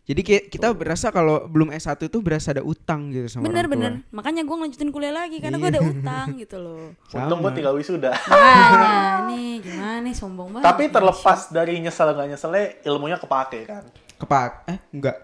[0.00, 3.70] Jadi kayak kita berasa kalau belum S1 itu berasa ada utang gitu sama bener orang
[3.70, 3.74] tua.
[3.78, 7.78] bener makanya gue ngelanjutin kuliah lagi karena gue ada utang gitu loh Untung gue tinggal
[7.78, 8.10] wisuda.
[8.26, 8.94] makanya
[9.30, 13.86] nih gimana nih sombong banget Tapi terlepas dari nyesel nggak nyeselnya, ilmunya kepake kan.
[14.18, 15.16] Kepak eh enggak.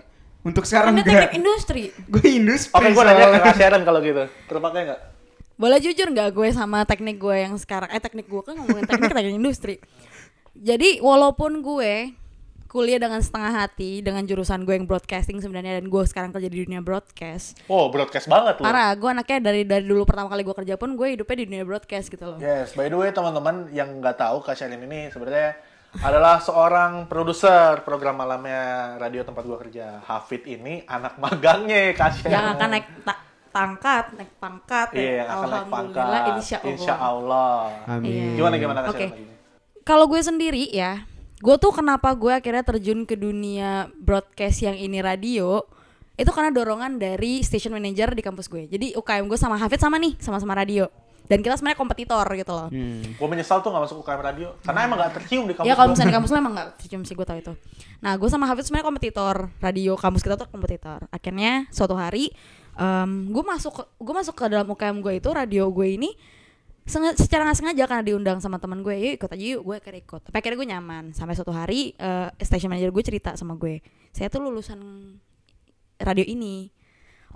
[0.46, 1.10] Untuk sekarang Anda enggak.
[1.26, 1.82] teknik industri
[2.12, 2.70] Gue industri.
[2.72, 4.24] Oke, gue nanya ke Sharon kalau gitu.
[4.46, 5.00] Terpakai nggak?
[5.56, 9.08] boleh jujur nggak gue sama teknik gue yang sekarang eh teknik gue kan ngomongin teknik
[9.16, 9.74] teknik industri
[10.54, 12.12] jadi walaupun gue
[12.66, 16.60] kuliah dengan setengah hati dengan jurusan gue yang broadcasting sebenarnya dan gue sekarang kerja di
[16.60, 18.68] dunia broadcast Oh, broadcast banget loh.
[18.68, 21.64] parah gue anaknya dari dari dulu pertama kali gue kerja pun gue hidupnya di dunia
[21.64, 25.56] broadcast gitu loh Yes, by the way teman-teman yang nggak tahu Kak Sharon ini sebenarnya
[25.96, 30.00] adalah seorang produser program malamnya radio tempat gua kerja.
[30.04, 32.32] Hafid ini anak magangnya Kak Sharon.
[32.32, 35.00] yang akan naik ta- tangkat naik pangkat ya.
[35.00, 36.22] Iya, yang akan naik pangkat.
[36.36, 36.70] Insya Allah.
[36.72, 37.56] Insya Allah.
[37.88, 38.10] Amin.
[38.12, 38.36] Iya.
[38.36, 39.06] Gimana gimana Oke.
[39.08, 39.24] Lagi?
[39.86, 41.06] kalau gue sendiri ya
[41.38, 45.62] gue tuh kenapa gue akhirnya terjun ke dunia broadcast yang ini radio
[46.18, 49.94] itu karena dorongan dari station manager di kampus gue jadi UKM gue sama Hafid sama
[50.02, 50.90] nih sama-sama radio
[51.26, 52.68] dan kita sebenarnya kompetitor gitu loh.
[52.70, 53.02] Hmm.
[53.14, 55.68] Gue menyesal tuh nggak masuk UKM radio karena emang nggak tercium di kampus.
[55.68, 57.52] ya kalau misalnya di kampus lo emang gak tercium sih gue tau itu.
[58.00, 59.36] Nah gue sama Hafid sebenarnya kompetitor.
[59.58, 61.04] Radio kampus kita tuh kompetitor.
[61.10, 62.30] Akhirnya suatu hari
[62.74, 66.10] em, gue masuk ke- gue masuk ke dalam UKM gue itu radio gue ini
[66.86, 70.20] secara nggak sengaja karena diundang sama teman gue yuk ikut aja yuk gue akhirnya ikut.
[70.30, 71.04] Tapi akhirnya gue nyaman.
[71.10, 73.82] Sampai suatu hari eh, station manager gue cerita sama gue
[74.14, 74.78] saya tuh lulusan
[75.98, 76.70] radio ini.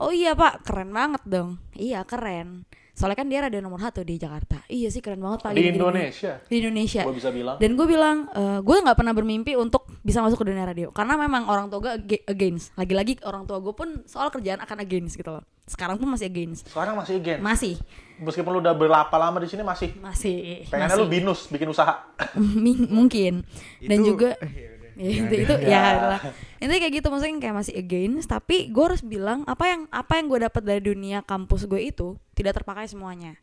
[0.01, 1.59] Oh iya pak keren banget dong.
[1.75, 4.61] Iya keren soalnya kan dia radio nomor satu di Jakarta.
[4.67, 5.53] Iya sih keren banget pak.
[5.53, 5.63] Di.
[5.67, 6.33] Indonesia.
[6.43, 7.03] di Indonesia.
[7.03, 7.57] Gue bisa bilang.
[7.57, 10.89] dan gue bilang eh, gue nggak pernah bermimpi untuk bisa masuk ke dunia radio.
[10.91, 12.73] Karena memang orang tua gue ag- against.
[12.75, 15.45] Lagi-lagi orang tua gue pun soal kerjaan akan against gitu loh.
[15.65, 16.67] Sekarang pun masih against.
[16.67, 17.39] Sekarang masih gen.
[17.41, 17.79] masih.
[18.17, 19.95] Meskipun lu udah berapa lama di sini masih?
[19.97, 20.67] Masih.
[20.67, 21.01] Pengennya masih.
[21.01, 22.11] lu binus bikin usaha.
[22.91, 23.45] Mungkin.
[23.81, 25.81] Dan Itu- juga eh, ya, itu, itu ya
[26.13, 26.21] lah
[26.61, 30.29] itu kayak gitu maksudnya kayak masih against tapi gue harus bilang apa yang apa yang
[30.29, 33.37] gue dapat dari dunia kampus gue itu tidak terpakai semuanya.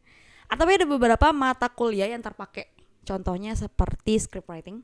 [0.49, 2.71] Atau ada beberapa mata kuliah yang terpakai.
[3.03, 4.81] Contohnya seperti script writing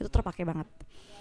[0.00, 0.66] itu terpakai banget.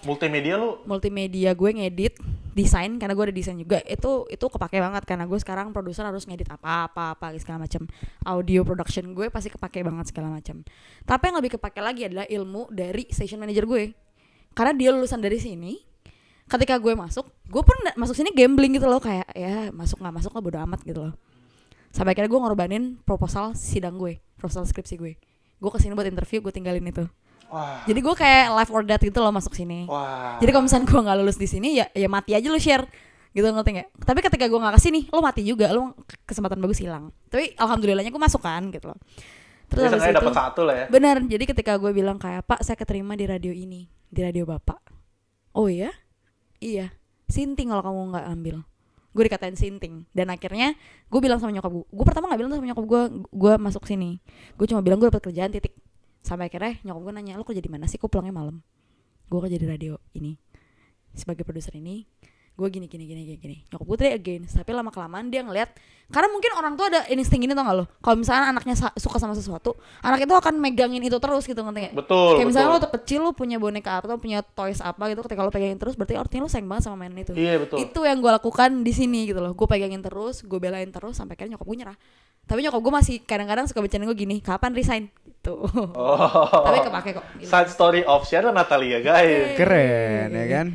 [0.02, 0.82] Multimedia lu?
[0.90, 2.18] Multimedia gue ngedit
[2.58, 6.28] desain karena gue ada desain juga itu itu kepake banget karena gue sekarang produser harus
[6.28, 7.88] ngedit apa apa apa segala macam
[8.28, 10.60] audio production gue pasti kepake banget segala macam
[11.08, 13.96] tapi yang lebih kepake lagi adalah ilmu dari station manager gue
[14.52, 15.80] karena dia lulusan dari sini
[16.48, 20.16] ketika gue masuk gue pun nggak- masuk sini gambling gitu loh kayak ya masuk nggak
[20.20, 21.14] masuk lah bodo amat gitu loh
[21.92, 25.14] sampai akhirnya gue ngorbanin proposal sidang gue proposal skripsi gue
[25.62, 27.08] gue ke sini buat interview gue tinggalin itu
[27.48, 30.36] wah jadi gue kayak live or death gitu loh masuk sini wah.
[30.44, 32.84] jadi kalau misalnya gue nggak lulus di sini ya ya mati aja lu share
[33.32, 33.90] gitu ngerti nggak?
[34.04, 35.96] Tapi ketika gue nggak ke sini, lo mati juga, lo
[36.28, 37.16] kesempatan bagus hilang.
[37.32, 39.00] Tapi alhamdulillahnya gue masuk kan gitu loh.
[39.72, 40.86] Terus habis itu, dapat satu lah ya.
[40.92, 41.24] bener.
[41.24, 44.92] Jadi ketika gue bilang kayak Pak, saya keterima di radio ini, di radio bapak.
[45.56, 45.90] Oh iya,
[46.60, 46.92] iya.
[47.32, 48.56] Sinting kalau kamu nggak ambil.
[49.12, 50.76] Gue dikatain sinting dan akhirnya
[51.08, 51.86] gue bilang sama nyokap gue.
[51.88, 54.20] Gue pertama nggak bilang sama nyokap gue, gue masuk sini.
[54.60, 55.76] Gue cuma bilang gue dapat kerjaan titik.
[56.22, 57.98] Sampai akhirnya nyokap gue nanya, lo kerja di mana sih?
[57.98, 58.60] Kok pulangnya malam?
[59.32, 60.36] Gue kerja di radio ini
[61.12, 62.08] sebagai produser ini
[62.62, 65.74] gue gini gini gini gini gini nyokap gue tadi against tapi lama kelamaan dia ngeliat
[66.08, 69.32] karena mungkin orang tua ada insting ini tau gak lo kalau misalnya anaknya suka sama
[69.32, 71.94] sesuatu anak itu akan megangin itu terus gitu ngerti gak?
[71.98, 72.36] Betul.
[72.36, 72.92] kayak misalnya lo betul.
[73.00, 76.14] kecil lo punya boneka apa atau punya toys apa gitu ketika lo pegangin terus berarti
[76.14, 77.78] artinya lo sayang banget sama mainan itu Iya betul.
[77.80, 81.34] itu yang gue lakukan di sini gitu loh gue pegangin terus gue belain terus sampai
[81.34, 81.98] akhirnya nyokap gue nyerah
[82.44, 85.64] tapi nyokap gue masih kadang-kadang suka bercanda gue gini kapan resign gitu
[85.96, 86.62] Oh.
[86.62, 87.48] tapi kepake kok gitu.
[87.48, 89.56] Side story of Sharon Natalia guys.
[89.56, 90.68] Keren ya kan.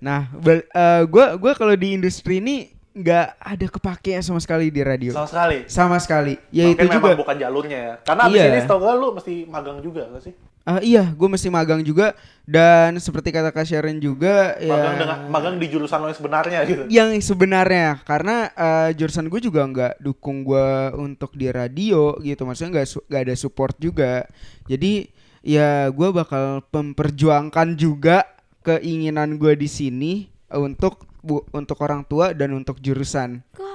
[0.00, 2.56] Nah, bal- eh, gua gua kalau di industri ini
[2.90, 5.14] nggak ada kepake sama sekali di radio.
[5.14, 5.58] Sama sekali.
[5.70, 6.34] Sama sekali.
[6.50, 7.20] Ya Mungkin itu memang juga.
[7.22, 7.94] bukan jalurnya ya.
[8.02, 8.46] Karena abis Iya.
[8.48, 10.34] ini setahu gue lu mesti magang juga gak sih?
[10.60, 12.12] Ah, iya, gue mesti magang juga
[12.44, 16.58] dan seperti kata Kak Sharon juga Magang ya dengan magang di jurusan lo yang sebenarnya
[16.66, 16.82] gitu.
[16.90, 20.66] yang sebenarnya karena eh, jurusan gue juga nggak dukung gue
[20.98, 24.26] untuk di radio gitu maksudnya nggak nggak ada support juga
[24.66, 25.08] jadi
[25.40, 28.26] ya gue bakal memperjuangkan juga
[28.60, 30.12] keinginan gue di sini
[30.52, 33.40] untuk bu, untuk orang tua dan untuk jurusan.
[33.56, 33.70] Gue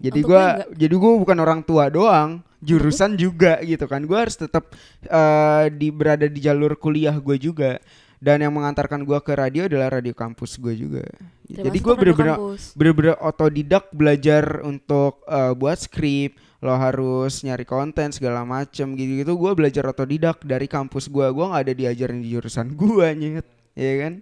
[0.00, 0.44] jadi gue
[0.76, 4.04] jadi gua bukan orang tua doang jurusan juga gitu kan.
[4.04, 4.72] Gua harus tetap
[5.04, 7.80] eh, di berada di jalur kuliah gue juga.
[8.16, 11.04] Dan yang mengantarkan gua ke radio adalah radio kampus gue juga.
[11.46, 12.36] Jadi Termasuk gue bener-bener
[12.72, 19.36] bener-bener otodidak belajar untuk eh, buat skrip lo harus nyari konten segala macem gitu-gitu.
[19.36, 21.28] Gue belajar otodidak dari kampus gua.
[21.28, 24.14] Gua nggak ada diajarin di jurusan gua nyet ya kan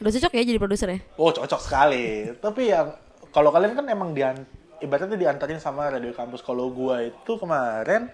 [0.00, 0.98] Udah cocok ya jadi produser ya?
[1.20, 2.26] Oh cocok sekali.
[2.40, 2.96] Tapi yang
[3.30, 4.34] kalau kalian kan emang dian
[4.82, 6.42] ibaratnya diantarin sama radio kampus.
[6.42, 8.10] Kalau gua itu kemarin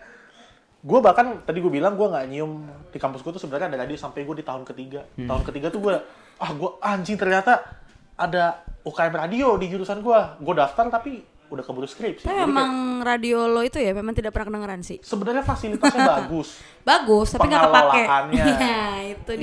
[0.79, 2.63] gue bahkan tadi gue bilang gue nggak nyium
[2.95, 5.83] di kampus gue tuh sebenarnya ada radio sampai gue di tahun ketiga tahun ketiga tuh
[5.83, 5.95] gue
[6.39, 7.79] ah gue anjing ternyata
[8.15, 10.35] ada UKM radio di jurusan gua.
[10.43, 12.23] Gua daftar tapi udah keburu skripsi.
[12.23, 14.99] Tapi kayak- memang radio lo itu ya memang tidak pernah kedengeran sih.
[15.01, 16.49] sebenarnya fasilitasnya bagus.
[16.81, 18.03] Bagus, tapi nggak kepake.
[18.03, 18.45] Pengelolaannya.
[18.55, 18.81] Iya,
[19.11, 19.41] itu Iya.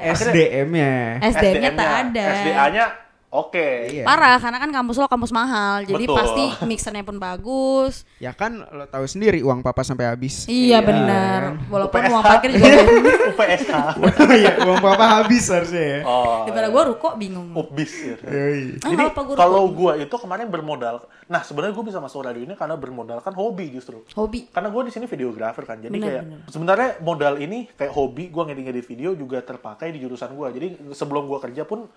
[0.00, 0.12] dia.
[0.12, 0.92] SDM-nya.
[1.24, 2.26] SDM-nya tak ada.
[2.36, 2.84] SDA-nya
[3.30, 3.68] oke.
[3.88, 4.02] Iya.
[4.02, 6.16] Parah, karena kan kampus lo kampus mahal, jadi Betul.
[6.16, 8.02] pasti mixernya pun bagus.
[8.16, 10.44] Ya kan lo tahu sendiri uang papa sampai habis.
[10.44, 10.78] Iya, Iya.
[10.80, 11.40] benar.
[11.66, 12.10] Walaupun UPSH.
[12.10, 12.68] uang parkir juga.
[13.32, 13.72] UPSK.
[14.38, 16.00] Iya, uang papa habis harusnya ya.
[16.02, 16.44] Oh.
[16.44, 17.48] Daripada gue ruko bingung.
[17.52, 18.16] Ubis ya.
[18.18, 22.54] Ah, Jadi gua kalau gua itu kemarin bermodal, nah sebenarnya gua bisa masuk radio ini
[22.54, 24.04] karena bermodalkan hobi justru.
[24.12, 24.48] Hobi.
[24.48, 26.38] Karena gue di sini videografer kan, jadi Benar, kayak benar.
[26.48, 30.48] sebenarnya modal ini kayak hobi gue ngedit-ngedit video juga terpakai di jurusan gue.
[30.50, 31.88] Jadi sebelum gue kerja pun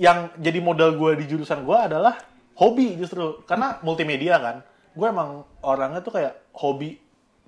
[0.00, 2.16] yang jadi modal gue di jurusan gue adalah
[2.56, 4.64] hobi justru karena multimedia kan.
[4.96, 6.96] Gue emang orangnya tuh kayak hobi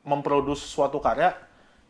[0.04, 1.32] memproduksi suatu karya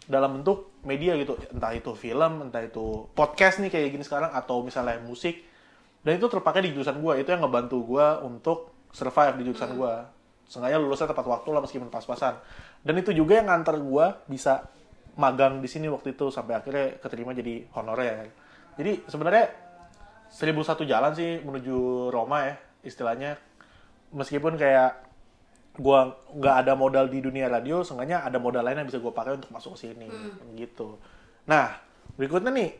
[0.06, 4.62] dalam bentuk media gitu, entah itu film, entah itu podcast nih kayak gini sekarang atau
[4.62, 5.42] misalnya musik.
[6.02, 8.58] Dan itu terpakai di jurusan gue, itu yang ngebantu gue untuk
[8.90, 9.94] survive di jurusan gue.
[10.50, 12.38] Sengaja lulusnya tepat waktu lah meskipun pas-pasan.
[12.82, 14.66] Dan itu juga yang nganter gue bisa
[15.14, 18.30] magang di sini waktu itu sampai akhirnya keterima jadi honorer.
[18.74, 19.46] Jadi sebenarnya
[20.32, 23.36] seribu satu jalan sih menuju Roma ya istilahnya.
[24.16, 25.04] Meskipun kayak
[25.76, 29.36] gua nggak ada modal di dunia radio, seenggaknya ada modal lain yang bisa gua pakai
[29.36, 30.08] untuk masuk ke sini
[30.56, 30.96] gitu.
[31.44, 31.76] Nah
[32.16, 32.72] berikutnya nih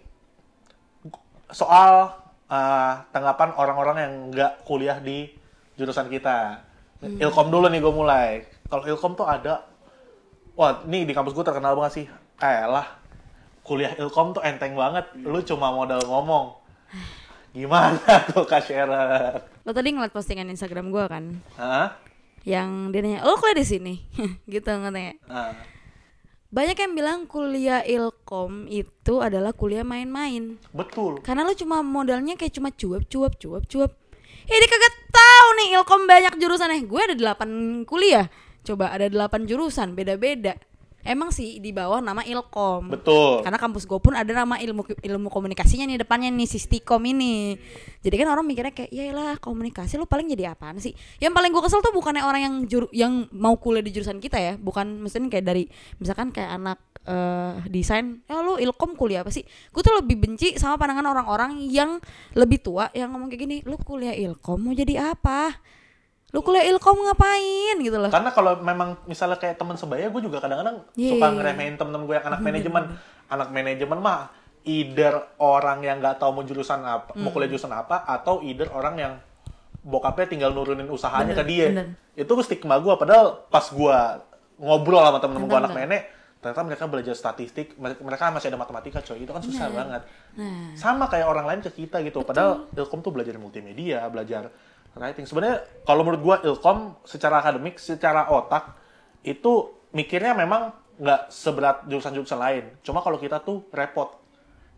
[1.52, 2.16] soal
[2.48, 5.28] uh, tanggapan orang-orang yang nggak kuliah di
[5.76, 6.60] jurusan kita.
[7.02, 8.46] Ilkom dulu nih gue mulai.
[8.70, 9.66] Kalau Ilkom tuh ada,
[10.54, 12.06] wah nih di kampus gue terkenal banget sih.
[12.38, 12.86] Eh lah,
[13.66, 15.10] kuliah Ilkom tuh enteng banget.
[15.18, 16.61] Lu cuma modal ngomong.
[17.52, 18.00] Gimana
[18.32, 19.44] tuh Kak Sharon?
[19.62, 22.00] Lo tadi ngeliat postingan Instagram gue kan, Hah?
[22.42, 23.94] yang dia nanya, lo kuliah di sini,
[24.52, 25.14] gitu ngetanya.
[25.28, 25.52] Nah,
[26.52, 30.60] Banyak yang bilang kuliah ilkom itu adalah kuliah main-main.
[30.68, 31.16] betul.
[31.24, 33.92] Karena lo cuma modalnya kayak cuma cuap, cuap, cuap, cuap.
[34.44, 36.84] Eh dia kagak tahu nih ilkom banyak jurusannya.
[36.84, 38.28] Gue ada 8 kuliah.
[38.68, 40.52] Coba ada 8 jurusan, beda-beda.
[41.02, 42.94] Emang sih di bawah nama ilkom.
[42.94, 43.42] Betul.
[43.42, 47.58] Karena kampus gue pun ada nama ilmu ilmu komunikasinya nih depannya nih Sistikom ini.
[48.06, 50.94] Jadi kan orang mikirnya kayak ya lah komunikasi lu paling jadi apaan sih?
[51.18, 54.38] Yang paling gue kesel tuh bukannya orang yang juru, yang mau kuliah di jurusan kita
[54.38, 55.66] ya, bukan mesin kayak dari
[55.98, 59.42] misalkan kayak anak eh, desain, ya lu ilkom kuliah apa sih?
[59.74, 61.98] Gue tuh lebih benci sama pandangan orang-orang yang
[62.38, 65.58] lebih tua yang ngomong kayak gini, lu kuliah ilkom mau jadi apa?
[66.32, 68.08] Lu kuliah ilkom ngapain gitu loh.
[68.08, 71.12] Karena kalau memang misalnya kayak teman sebaya, gue juga kadang-kadang Iya.
[71.12, 72.82] suka ngeremehin temen-temen gue yang anak manajemen.
[73.28, 74.32] Anak manajemen mah
[74.64, 78.94] either orang yang nggak tahu mau jurusan apa, mau kuliah jurusan apa, atau either orang
[78.96, 79.12] yang
[79.82, 81.66] bokapnya tinggal nurunin usahanya Bener, ke dia.
[81.68, 81.86] bener.
[82.16, 82.94] Itu stigma gue.
[82.96, 83.96] Padahal pas gue
[84.56, 86.02] ngobrol sama temen-temen gue anak nenek,
[86.40, 89.20] ternyata mereka belajar statistik, mereka masih ada matematika coy.
[89.20, 90.02] Itu kan susah banget.
[90.38, 92.24] Nah, Sama kayak orang lain ke kita gitu.
[92.24, 94.48] Padahal Ilkom tuh belajar multimedia, belajar
[94.94, 95.24] writing.
[95.24, 98.76] Sebenarnya kalau menurut gua Ilkom secara akademik, secara otak
[99.22, 102.64] itu mikirnya memang nggak seberat jurusan-jurusan lain.
[102.80, 104.20] Cuma kalau kita tuh repot.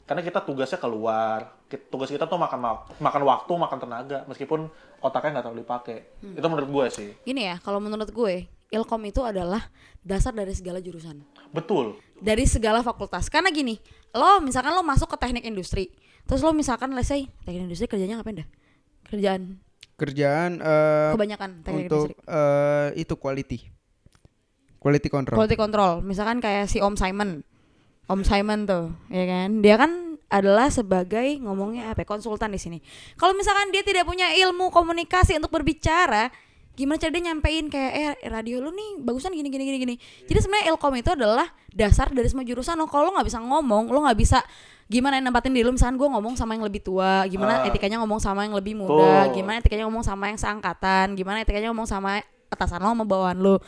[0.05, 1.65] Karena kita tugasnya keluar.
[1.89, 4.69] Tugas kita tuh makan ma- makan waktu, makan tenaga, meskipun
[5.01, 5.99] otaknya nggak terlalu dipakai.
[6.23, 7.11] Itu menurut gue sih.
[7.25, 9.65] gini ya, kalau menurut gue, ilkom itu adalah
[10.05, 11.25] dasar dari segala jurusan.
[11.51, 11.97] Betul.
[12.19, 13.79] dari segala fakultas karena gini
[14.11, 18.19] lo misalkan lo masuk ke teknik industri terus lo misalkan let's say teknik industri kerjanya
[18.19, 18.49] ngapain dah
[19.07, 19.61] kerjaan
[19.95, 23.59] Kerjaan eh, kebanyakan teknik untuk eh, itu quality.
[24.83, 25.37] Quality control.
[25.39, 25.93] quality control.
[26.05, 27.41] Misalkan kayak si Om Simon.
[28.05, 29.65] Om Simon tuh ya kan?
[29.65, 32.79] Dia kan adalah sebagai ngomongnya apa ya, konsultan di sini.
[33.15, 36.29] Kalau misalkan dia tidak punya ilmu komunikasi untuk berbicara
[36.75, 40.39] gimana cara dia nyampein kayak eh radio lu nih bagusan gini gini gini gini jadi
[40.39, 44.03] sebenarnya ilkom itu adalah dasar dari semua jurusan lo kalau lo nggak bisa ngomong lo
[44.03, 44.43] nggak bisa
[44.85, 47.67] gimana nempatin diri lu misalkan gue ngomong sama yang lebih tua gimana Ah.
[47.67, 49.33] etikanya ngomong sama yang lebih muda Tuh.
[49.33, 53.63] gimana etikanya ngomong sama yang seangkatan gimana etikanya ngomong sama atasan lo sama bawahan lo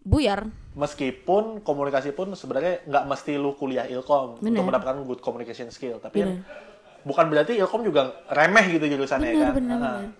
[0.00, 4.54] buyar Meskipun komunikasi pun sebenarnya nggak mesti lu kuliah Ilkom Bener.
[4.54, 5.98] untuk mendapatkan good communication skill.
[5.98, 6.46] Tapi Bener.
[7.02, 9.54] bukan berarti Ilkom juga remeh gitu jurusannya benar kan.
[9.56, 10.10] benar Nah, benar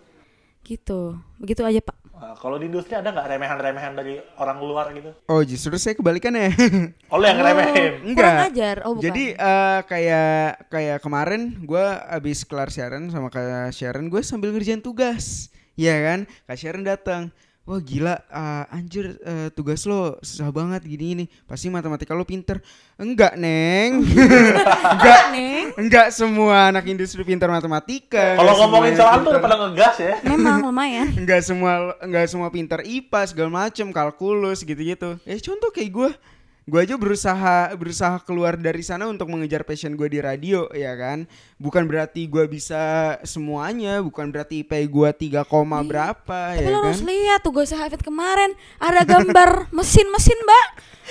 [0.60, 1.00] gitu
[1.38, 5.10] begitu aja pak nah, kalau di industri ada nggak remehan-remehan dari orang luar gitu?
[5.26, 6.52] Oh, justru saya kebalikan ya.
[7.12, 7.92] Oh, yang ngeremehin.
[8.06, 13.32] Oh, kurang ajar oh bukan Jadi eh, kayak kayak kemarin gue abis kelar siaran sama
[13.32, 16.28] kayak Sharon gue sambil ngerjain tugas, ya kan?
[16.46, 17.32] Kak Sharon datang,
[17.70, 22.58] wah gila, ah, anjir eh, tugas lo susah banget gini ini, pasti matematika lo pinter.
[22.98, 24.02] Enggak neng,
[24.98, 25.66] enggak Neng.
[25.78, 28.34] enggak semua anak industri pintar matematika.
[28.34, 30.14] Kalau ngomongin soal tuh udah pada ngegas ya.
[30.26, 35.22] memang lumayan Enggak semua enggak semua pintar IPA segala macem kalkulus gitu-gitu.
[35.22, 36.10] Eh contoh kayak gue
[36.70, 41.26] gue aja berusaha berusaha keluar dari sana untuk mengejar passion gue di radio ya kan
[41.58, 42.78] bukan berarti gue bisa
[43.22, 47.50] semuanya bukan berarti IP gue 3 koma berapa Tapi ya lo kan harus lihat tuh
[47.50, 50.66] gue Hafid kemarin ada gambar mesin-mesin mbak.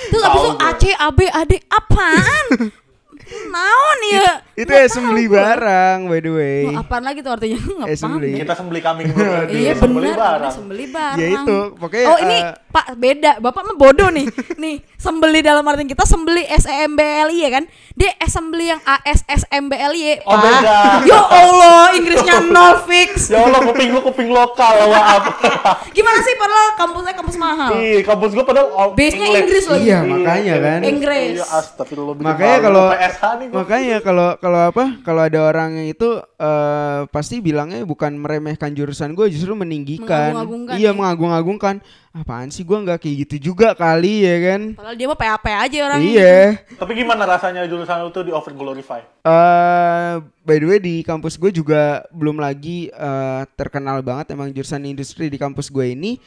[0.07, 0.55] Terus abis itu.
[0.61, 2.45] AC AB AD apaan?
[3.29, 4.41] Naon ya?
[4.55, 5.37] itu Nggak assembly tahu gue.
[5.37, 7.59] barang by the way Mau apaan lagi tuh artinya?
[7.61, 7.93] Nggak paham.
[7.93, 8.29] Assembly.
[8.33, 9.31] Kita sembeli kambing dulu.
[9.49, 10.51] Iya Sembeli benar, barang.
[10.51, 11.17] sembeli barang.
[11.17, 14.29] ya itu pokoknya Oh ini eh, Pak beda, Bapak mah bodoh nih.
[14.61, 17.63] nih sembeli dalam artian kita sembeli SEMBLI ya kan?
[17.95, 20.23] Dia assembly yang ASSMBLY.
[20.23, 21.03] Oh, beda.
[21.03, 23.27] Ya Allah, Inggrisnya nol fix.
[23.27, 25.23] Ya Allah, kuping lu kuping lokal, maaf.
[25.97, 27.71] Gimana sih padahal kampusnya kampus mahal.
[27.75, 29.27] Ih, kampus gua padahal all Base-nya.
[29.39, 29.79] Inggris loh.
[29.79, 31.39] iya makanya kan Inggris.
[31.39, 32.15] Iya, astagfirullah.
[32.19, 33.55] makanya kalau PSH nih gua.
[33.63, 39.15] makanya kalau kalau apa kalau ada orang yang itu eh, pasti bilangnya bukan meremehkan jurusan
[39.15, 40.97] gue justru meninggikan Mengagung-agungkan iya ya.
[40.97, 41.75] mengagung-agungkan
[42.11, 45.77] apaan sih gue nggak kayak gitu juga kali ya kan Padahal dia mah PAP aja
[45.83, 45.99] orang.
[46.01, 48.97] iya Tapi gimana rasanya jurusan lu tuh di over glorify?
[49.19, 54.81] eh by the way di kampus gue juga belum lagi eh, terkenal banget emang jurusan
[54.83, 56.17] industri di kampus gue ini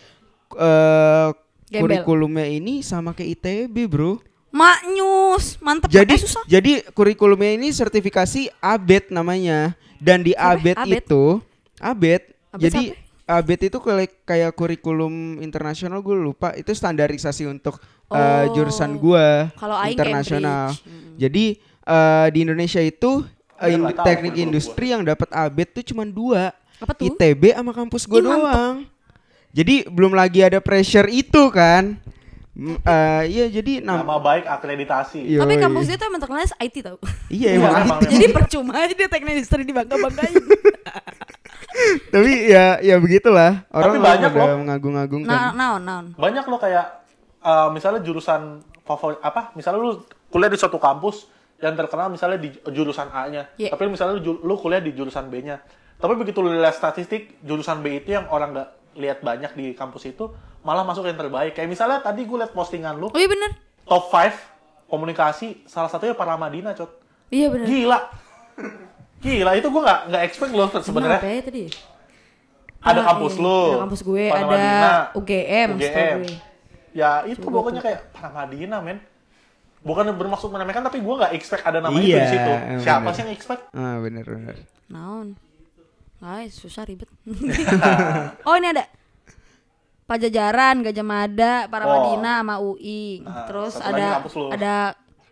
[0.53, 1.29] eh
[1.67, 1.81] Gembel.
[1.99, 4.21] kurikulumnya ini sama kayak ITB bro
[4.53, 5.89] Maknyus, mantep.
[5.89, 6.45] Jadi eh, susah.
[6.45, 10.37] jadi kurikulumnya ini sertifikasi ABET namanya dan di?
[10.37, 11.03] ABET, ABET?
[11.03, 11.41] itu
[11.81, 12.83] ABET, ABET jadi
[13.25, 18.53] ABET itu kayak kayak kurikulum internasional gue lupa itu standarisasi untuk eh, Oh.
[18.53, 19.27] jurusan gue
[19.89, 20.71] internasional.
[20.71, 20.85] Cambridge.
[20.85, 21.15] Mm.
[21.17, 21.45] Jadi
[21.83, 23.23] eh, di Indonesia itu
[23.57, 27.09] eh, in- teknik industri yang dapat ABET tuh cuma dua Apa tuh?
[27.09, 28.85] ITB sama kampus gue doang.
[29.51, 31.95] Jadi belum lagi ada pressure itu kan.
[32.53, 35.25] Eh, Iya jadi nam- Nama baik akreditasi.
[35.25, 35.41] Yoi.
[35.41, 36.99] Tapi kampus dia tuh emang terkenalnya IT tau.
[37.29, 38.01] Iya Iya, emang.
[38.03, 40.37] Jadi percuma aja dia teknik industri dibangga-banggain.
[42.09, 44.59] Tapi ya ya begitulah orang Tapi banyak udah loh.
[44.63, 45.29] mengagung-agungkan.
[45.29, 46.07] nah, naon, naon.
[46.15, 46.87] Banyak lo kayak
[47.39, 49.51] eh, misalnya jurusan favorit apa?
[49.55, 49.91] Misalnya lu
[50.29, 53.47] kuliah di suatu kampus yang terkenal misalnya di jurusan A-nya.
[53.55, 53.71] Iya.
[53.71, 55.63] Tapi misalnya lu, lu kuliah di jurusan B-nya.
[55.95, 58.69] Tapi begitu lu lihat statistik, jurusan B itu yang orang nggak
[58.99, 60.27] lihat banyak di kampus itu
[60.63, 61.55] malah masuk yang terbaik.
[61.55, 63.55] Kayak misalnya tadi gue lihat postingan lu Oh iya bener.
[63.83, 66.91] top 5 komunikasi salah satunya Paramadina, Cot.
[67.31, 67.65] Iya bener.
[67.65, 67.99] Gila.
[69.23, 71.19] Gila, itu gue nggak nggak expect loh sebenarnya.
[71.19, 71.65] apa ya tadi?
[72.83, 73.45] Ada Ah, kampus iya.
[73.45, 73.61] lu.
[73.65, 76.19] Ada kampus gue, Paramadina, ada UGM, UGM.
[76.21, 76.37] gue.
[76.93, 78.99] Ya itu pokoknya kayak Paramadina, men.
[79.81, 82.53] Bukan bermaksud meremehkan, tapi gue nggak expect ada nama itu Iya, di situ.
[82.81, 83.15] Siapa bener.
[83.15, 83.63] sih yang expect?
[83.73, 84.57] Ah bener bener.
[84.87, 85.39] Naon.
[86.19, 87.11] Guys, susah ribet.
[88.47, 88.87] oh ini ada.
[90.03, 93.23] Pajajaran, Gajah Mada, Paramadina sama UI.
[93.23, 94.75] Ah, Terus ada ada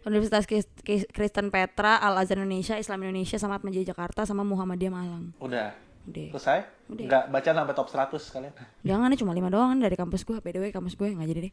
[0.01, 4.93] Universitas Kris- Kris- Kristen Petra, Al Azhar Indonesia, Islam Indonesia, sama Atmajaya Jakarta, sama Muhammadiyah
[4.93, 5.37] Malang.
[5.37, 5.77] Udah.
[6.09, 6.33] Udah.
[6.33, 6.65] Selesai?
[6.89, 7.05] Udah.
[7.05, 8.53] Nggak baca sampai top 100 kalian.
[8.83, 10.41] Jangan cuma lima doang dari kampus gue.
[10.41, 11.53] By the way, kampus gue nggak jadi deh.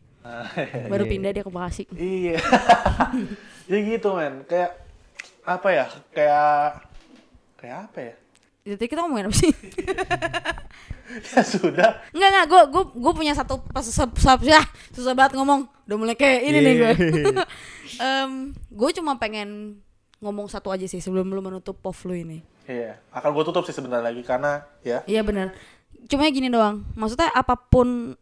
[0.87, 1.83] Baru pindah dia ke Bekasi.
[1.93, 2.39] iya.
[3.71, 4.47] ya gitu, men.
[4.47, 4.79] Kayak
[5.43, 5.85] apa ya?
[6.15, 6.55] Kayak
[7.59, 8.13] kayak apa ya?
[8.67, 9.51] Jadi kita ngomongin apa sih?
[11.31, 12.03] ya sudah.
[12.11, 15.67] Enggak enggak, gue gue gue punya satu pas susah, susah, ya, susah banget ngomong.
[15.87, 16.91] Udah mulai kayak ini nih gue.
[18.03, 19.79] Em, gue cuma pengen
[20.19, 22.43] ngomong satu aja sih sebelum lu menutup pov lu ini.
[22.67, 22.99] Iya.
[23.15, 25.01] Akan gue tutup sih sebentar lagi karena ya.
[25.07, 25.55] Iya benar.
[26.11, 26.83] Cuma gini doang.
[26.99, 28.19] Maksudnya apa pun,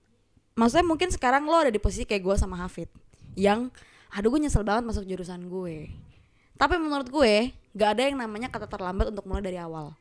[0.53, 2.89] maksudnya mungkin sekarang lo ada di posisi kayak gue sama Hafid,
[3.33, 3.73] yang
[4.13, 5.89] aduh gue nyesel banget masuk jurusan gue.
[6.55, 9.91] Tapi menurut gue gak ada yang namanya kata terlambat untuk mulai dari awal.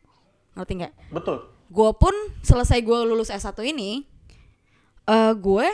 [0.55, 0.93] Ngerti nggak?
[1.11, 1.54] Betul.
[1.71, 4.05] Gue pun selesai gue lulus S1 ini
[5.05, 5.67] eh gue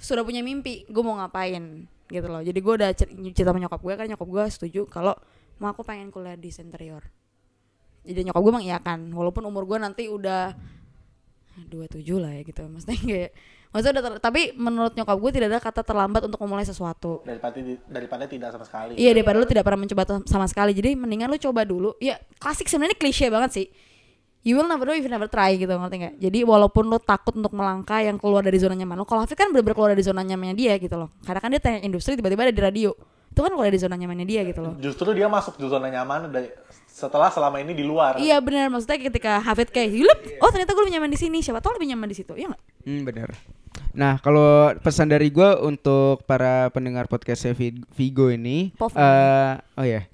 [0.00, 2.44] sudah punya mimpi gue mau ngapain gitu loh.
[2.44, 5.14] Jadi gue udah cer- cerita sama nyokap gue kan nyokap gue setuju kalau
[5.60, 7.06] mau aku pengen kuliah di interior
[8.02, 10.58] jadi nyokap gue mengiyakan walaupun umur gue nanti udah
[11.68, 12.64] 27 lah ya gitu.
[12.66, 13.30] Maksudnya kayak
[13.70, 17.22] maksudnya udah ter- tapi menurut nyokap gue tidak ada kata terlambat untuk memulai sesuatu.
[17.22, 18.98] Daripada daripada tidak sama sekali.
[18.98, 20.72] Iya daripada lu tidak pernah mencoba sama sekali.
[20.74, 21.94] Jadi mendingan lu coba dulu.
[22.02, 23.66] Ya klasik sebenarnya klise banget sih
[24.42, 27.30] You will never know if you never try gitu ngerti gak Jadi walaupun lu takut
[27.38, 30.26] untuk melangkah yang keluar dari zona nyaman lu Kalau Hafid kan bener-bener keluar dari zona
[30.26, 31.14] nyamannya dia gitu loh.
[31.22, 32.90] Karena kan dia teknik industri tiba-tiba ada di radio.
[33.30, 34.74] Itu kan keluar dari zona nyamannya dia gitu loh.
[34.82, 36.50] Justru dia masuk di zona nyaman dari
[36.90, 38.18] setelah selama ini di luar.
[38.18, 38.66] Iya bener.
[38.66, 41.38] Maksudnya ketika Hafid kayak Yup, oh ternyata gue lebih nyaman di sini.
[41.38, 42.34] Siapa tau lebih nyaman di situ.
[42.34, 42.62] Iya gak?
[42.82, 43.30] Hmm, bener.
[43.92, 50.08] Nah, kalau pesan dari gue untuk para pendengar podcastnya Vi- Vigo ini, eh oh ya,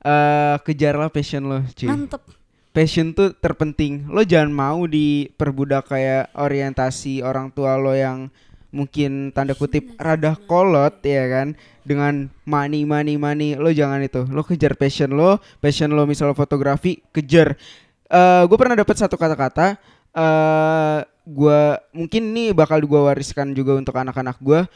[0.00, 1.90] eh kejarlah passion lo, cuy.
[1.90, 2.22] Mantep
[2.70, 4.06] Passion tuh terpenting.
[4.06, 8.30] Lo jangan mau diperbudak kayak orientasi orang tua lo yang
[8.70, 11.58] mungkin tanda kutip rada kolot ya kan?
[11.82, 13.58] Dengan money money money.
[13.58, 14.22] Lo jangan itu.
[14.30, 15.42] Lo kejar passion lo.
[15.58, 17.58] Passion lo misal fotografi kejar.
[18.06, 19.78] Eh gue pernah dapat satu kata-kata
[20.10, 24.66] eh gua mungkin ini bakal gue wariskan juga untuk anak-anak gue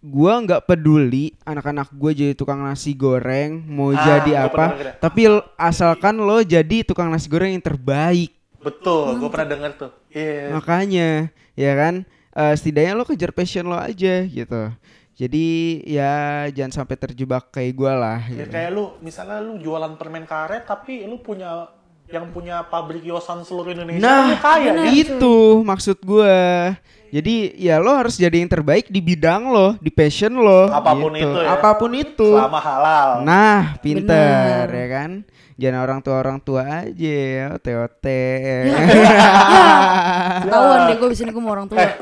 [0.00, 5.26] gua nggak peduli anak-anak gue jadi tukang nasi goreng mau Ah, jadi pernah apa tapi
[5.54, 9.90] asalkan lo jadi tukang nasi goreng yang terbaik Betul, gue pernah denger tuh.
[10.08, 10.50] Iya.
[10.52, 11.08] makanya
[11.54, 11.94] ya kan
[12.32, 14.70] eh, setidaknya lo kejar passion lo aja gitu
[15.14, 15.46] jadi
[15.82, 16.12] ya
[16.48, 18.50] jangan sampai terjebak kayak gua lah Ya, gitu.
[18.50, 21.66] kayak lu, misalnya lu jualan permen karet, tapi lu punya
[22.08, 24.88] yang punya pabrik yosan seluruh Indonesia, Nah, lu kaya bener.
[24.90, 26.72] itu maksud gua.
[27.08, 30.68] Jadi ya lo harus jadi yang terbaik di bidang lo, di passion lo.
[30.68, 31.24] Apa pun gitu.
[31.24, 31.48] itu ya.
[31.50, 32.30] Apa pun itu.
[32.34, 33.08] Selama halal.
[33.22, 34.68] Nah, pinter Bener.
[34.70, 35.10] ya kan.
[35.54, 37.18] Jangan orang tua orang tua aja,
[37.50, 38.22] ote-ote.
[40.44, 41.78] Ketahuan deh gue sini gue mau orang tua.
[41.78, 41.92] Eh,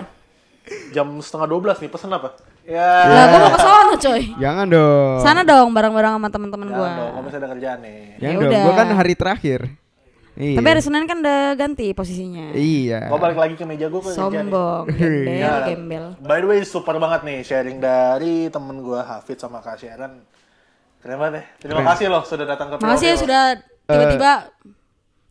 [0.91, 2.35] Jam setengah 12 nih, pesen apa?
[2.67, 2.91] Ya.
[3.07, 4.23] Lah gue mau ke sono coy.
[4.37, 5.19] Jangan dong.
[5.23, 6.91] Sana dong bareng-bareng sama teman-teman Jangan gue.
[6.93, 7.99] dong, gak bisa ada kerjaan nih.
[8.19, 8.43] Jangan Ya dong.
[8.45, 8.61] udah.
[8.61, 9.61] Gua kan hari terakhir.
[10.37, 10.61] Iya.
[10.61, 12.53] Tapi hari Senin kan udah ganti posisinya.
[12.53, 13.09] Iya.
[13.09, 14.01] Gue balik lagi ke meja gue.
[14.05, 16.13] Sombong, gembel, Ya, gembel.
[16.21, 20.21] By the way, super banget nih sharing dari temen gue Hafid sama Kak Sharon.
[21.01, 21.45] Keren banget ya.
[21.65, 21.89] Terima Keren.
[21.97, 23.41] kasih loh sudah datang ke Makasih ya sudah
[23.89, 24.31] tiba-tiba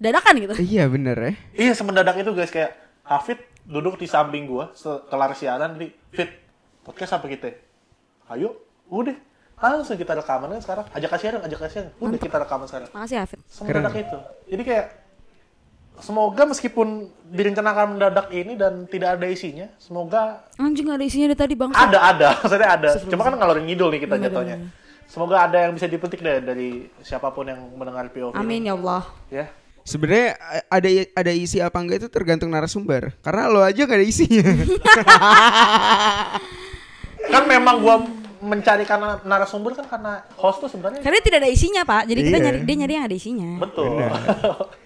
[0.02, 0.54] dadakan gitu.
[0.58, 1.34] Iya bener ya.
[1.54, 2.74] Iya semendadak itu guys kayak
[3.06, 3.38] Hafid
[3.70, 4.74] duduk di samping gua
[5.10, 6.34] kelar siaran di Fit
[6.82, 7.54] podcast apa kita?
[8.34, 8.58] Ayo,
[8.90, 9.14] udah
[9.74, 10.86] langsung kita rekaman kan sekarang.
[10.94, 11.86] Ajak kasihan, ajak kasihan.
[11.98, 12.90] Udah kita rekaman sekarang.
[12.94, 13.40] Makasih Hafid.
[13.50, 14.18] Semendadak itu.
[14.52, 14.86] Jadi kayak
[15.96, 16.88] semoga meskipun
[17.32, 21.72] direncanakan mendadak ini dan tidak ada isinya, semoga Anjing ada isinya dari tadi bang.
[21.72, 22.90] ada ada, maksudnya ada.
[23.00, 24.58] Cuma kan ngalorin ngidul nih kita jatuhnya.
[25.06, 28.34] Semoga ada yang bisa dipetik deh dari siapa pun yang mendengar POV.
[28.34, 28.42] ini.
[28.42, 29.04] Amin ya Allah.
[29.32, 29.48] Ya.
[29.86, 30.34] Sebenarnya
[30.66, 33.14] ada ada isi apa enggak itu tergantung narasumber.
[33.22, 34.42] Karena lo aja gak ada isinya.
[37.32, 37.96] Kan memang gua
[38.46, 42.06] mencari karena narasumber kan karena host tuh sebenarnya Karena tidak ada isinya pak.
[42.06, 42.46] Jadi kita Iya.
[42.46, 43.50] nyari dia nyari yang ada isinya.
[43.58, 43.98] betul.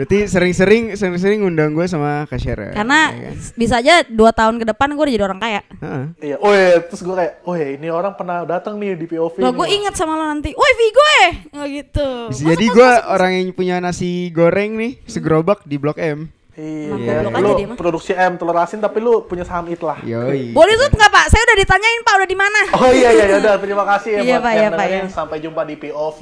[0.00, 2.72] Berarti sering-sering sering-sering ngundang gue sama Kak Syara.
[2.72, 3.36] Karena ya kan?
[3.52, 5.60] bisa aja dua tahun ke depan gue udah jadi orang kaya.
[5.76, 6.04] Heeh.
[6.24, 9.44] Iya, oh iya, terus gue kayak, oh iya, ini orang pernah datang nih di POV.
[9.44, 10.56] Loh nih." gue inget sama lo nanti.
[10.56, 11.30] Woi Vigo eh.
[11.52, 12.08] Nggak gitu.
[12.32, 16.32] Bisa Masuk, jadi gue orang yang punya nasi goreng nih segerobak di Blok M.
[16.52, 17.78] Iya, lu dia mah.
[17.78, 20.02] produksi M telur asin tapi lu punya saham itlah.
[20.02, 20.50] Yoi.
[20.50, 21.24] Boleh tuh nggak pak?
[21.30, 22.60] Saya udah ditanyain pak udah di mana?
[22.74, 25.02] Oh iya iya ya udah terima kasih ya Iya, Pak, yang iya, Pak, iya.
[25.08, 26.20] Sampai jumpa di POV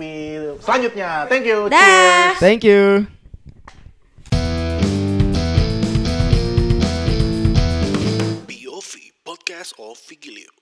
[0.61, 1.25] selanjutnya.
[1.27, 1.59] Thank you.
[1.67, 1.81] Dah.
[1.81, 2.37] Cheers.
[2.39, 3.09] Thank you.
[8.47, 8.93] POV
[9.25, 10.53] Podcast of Vigilio.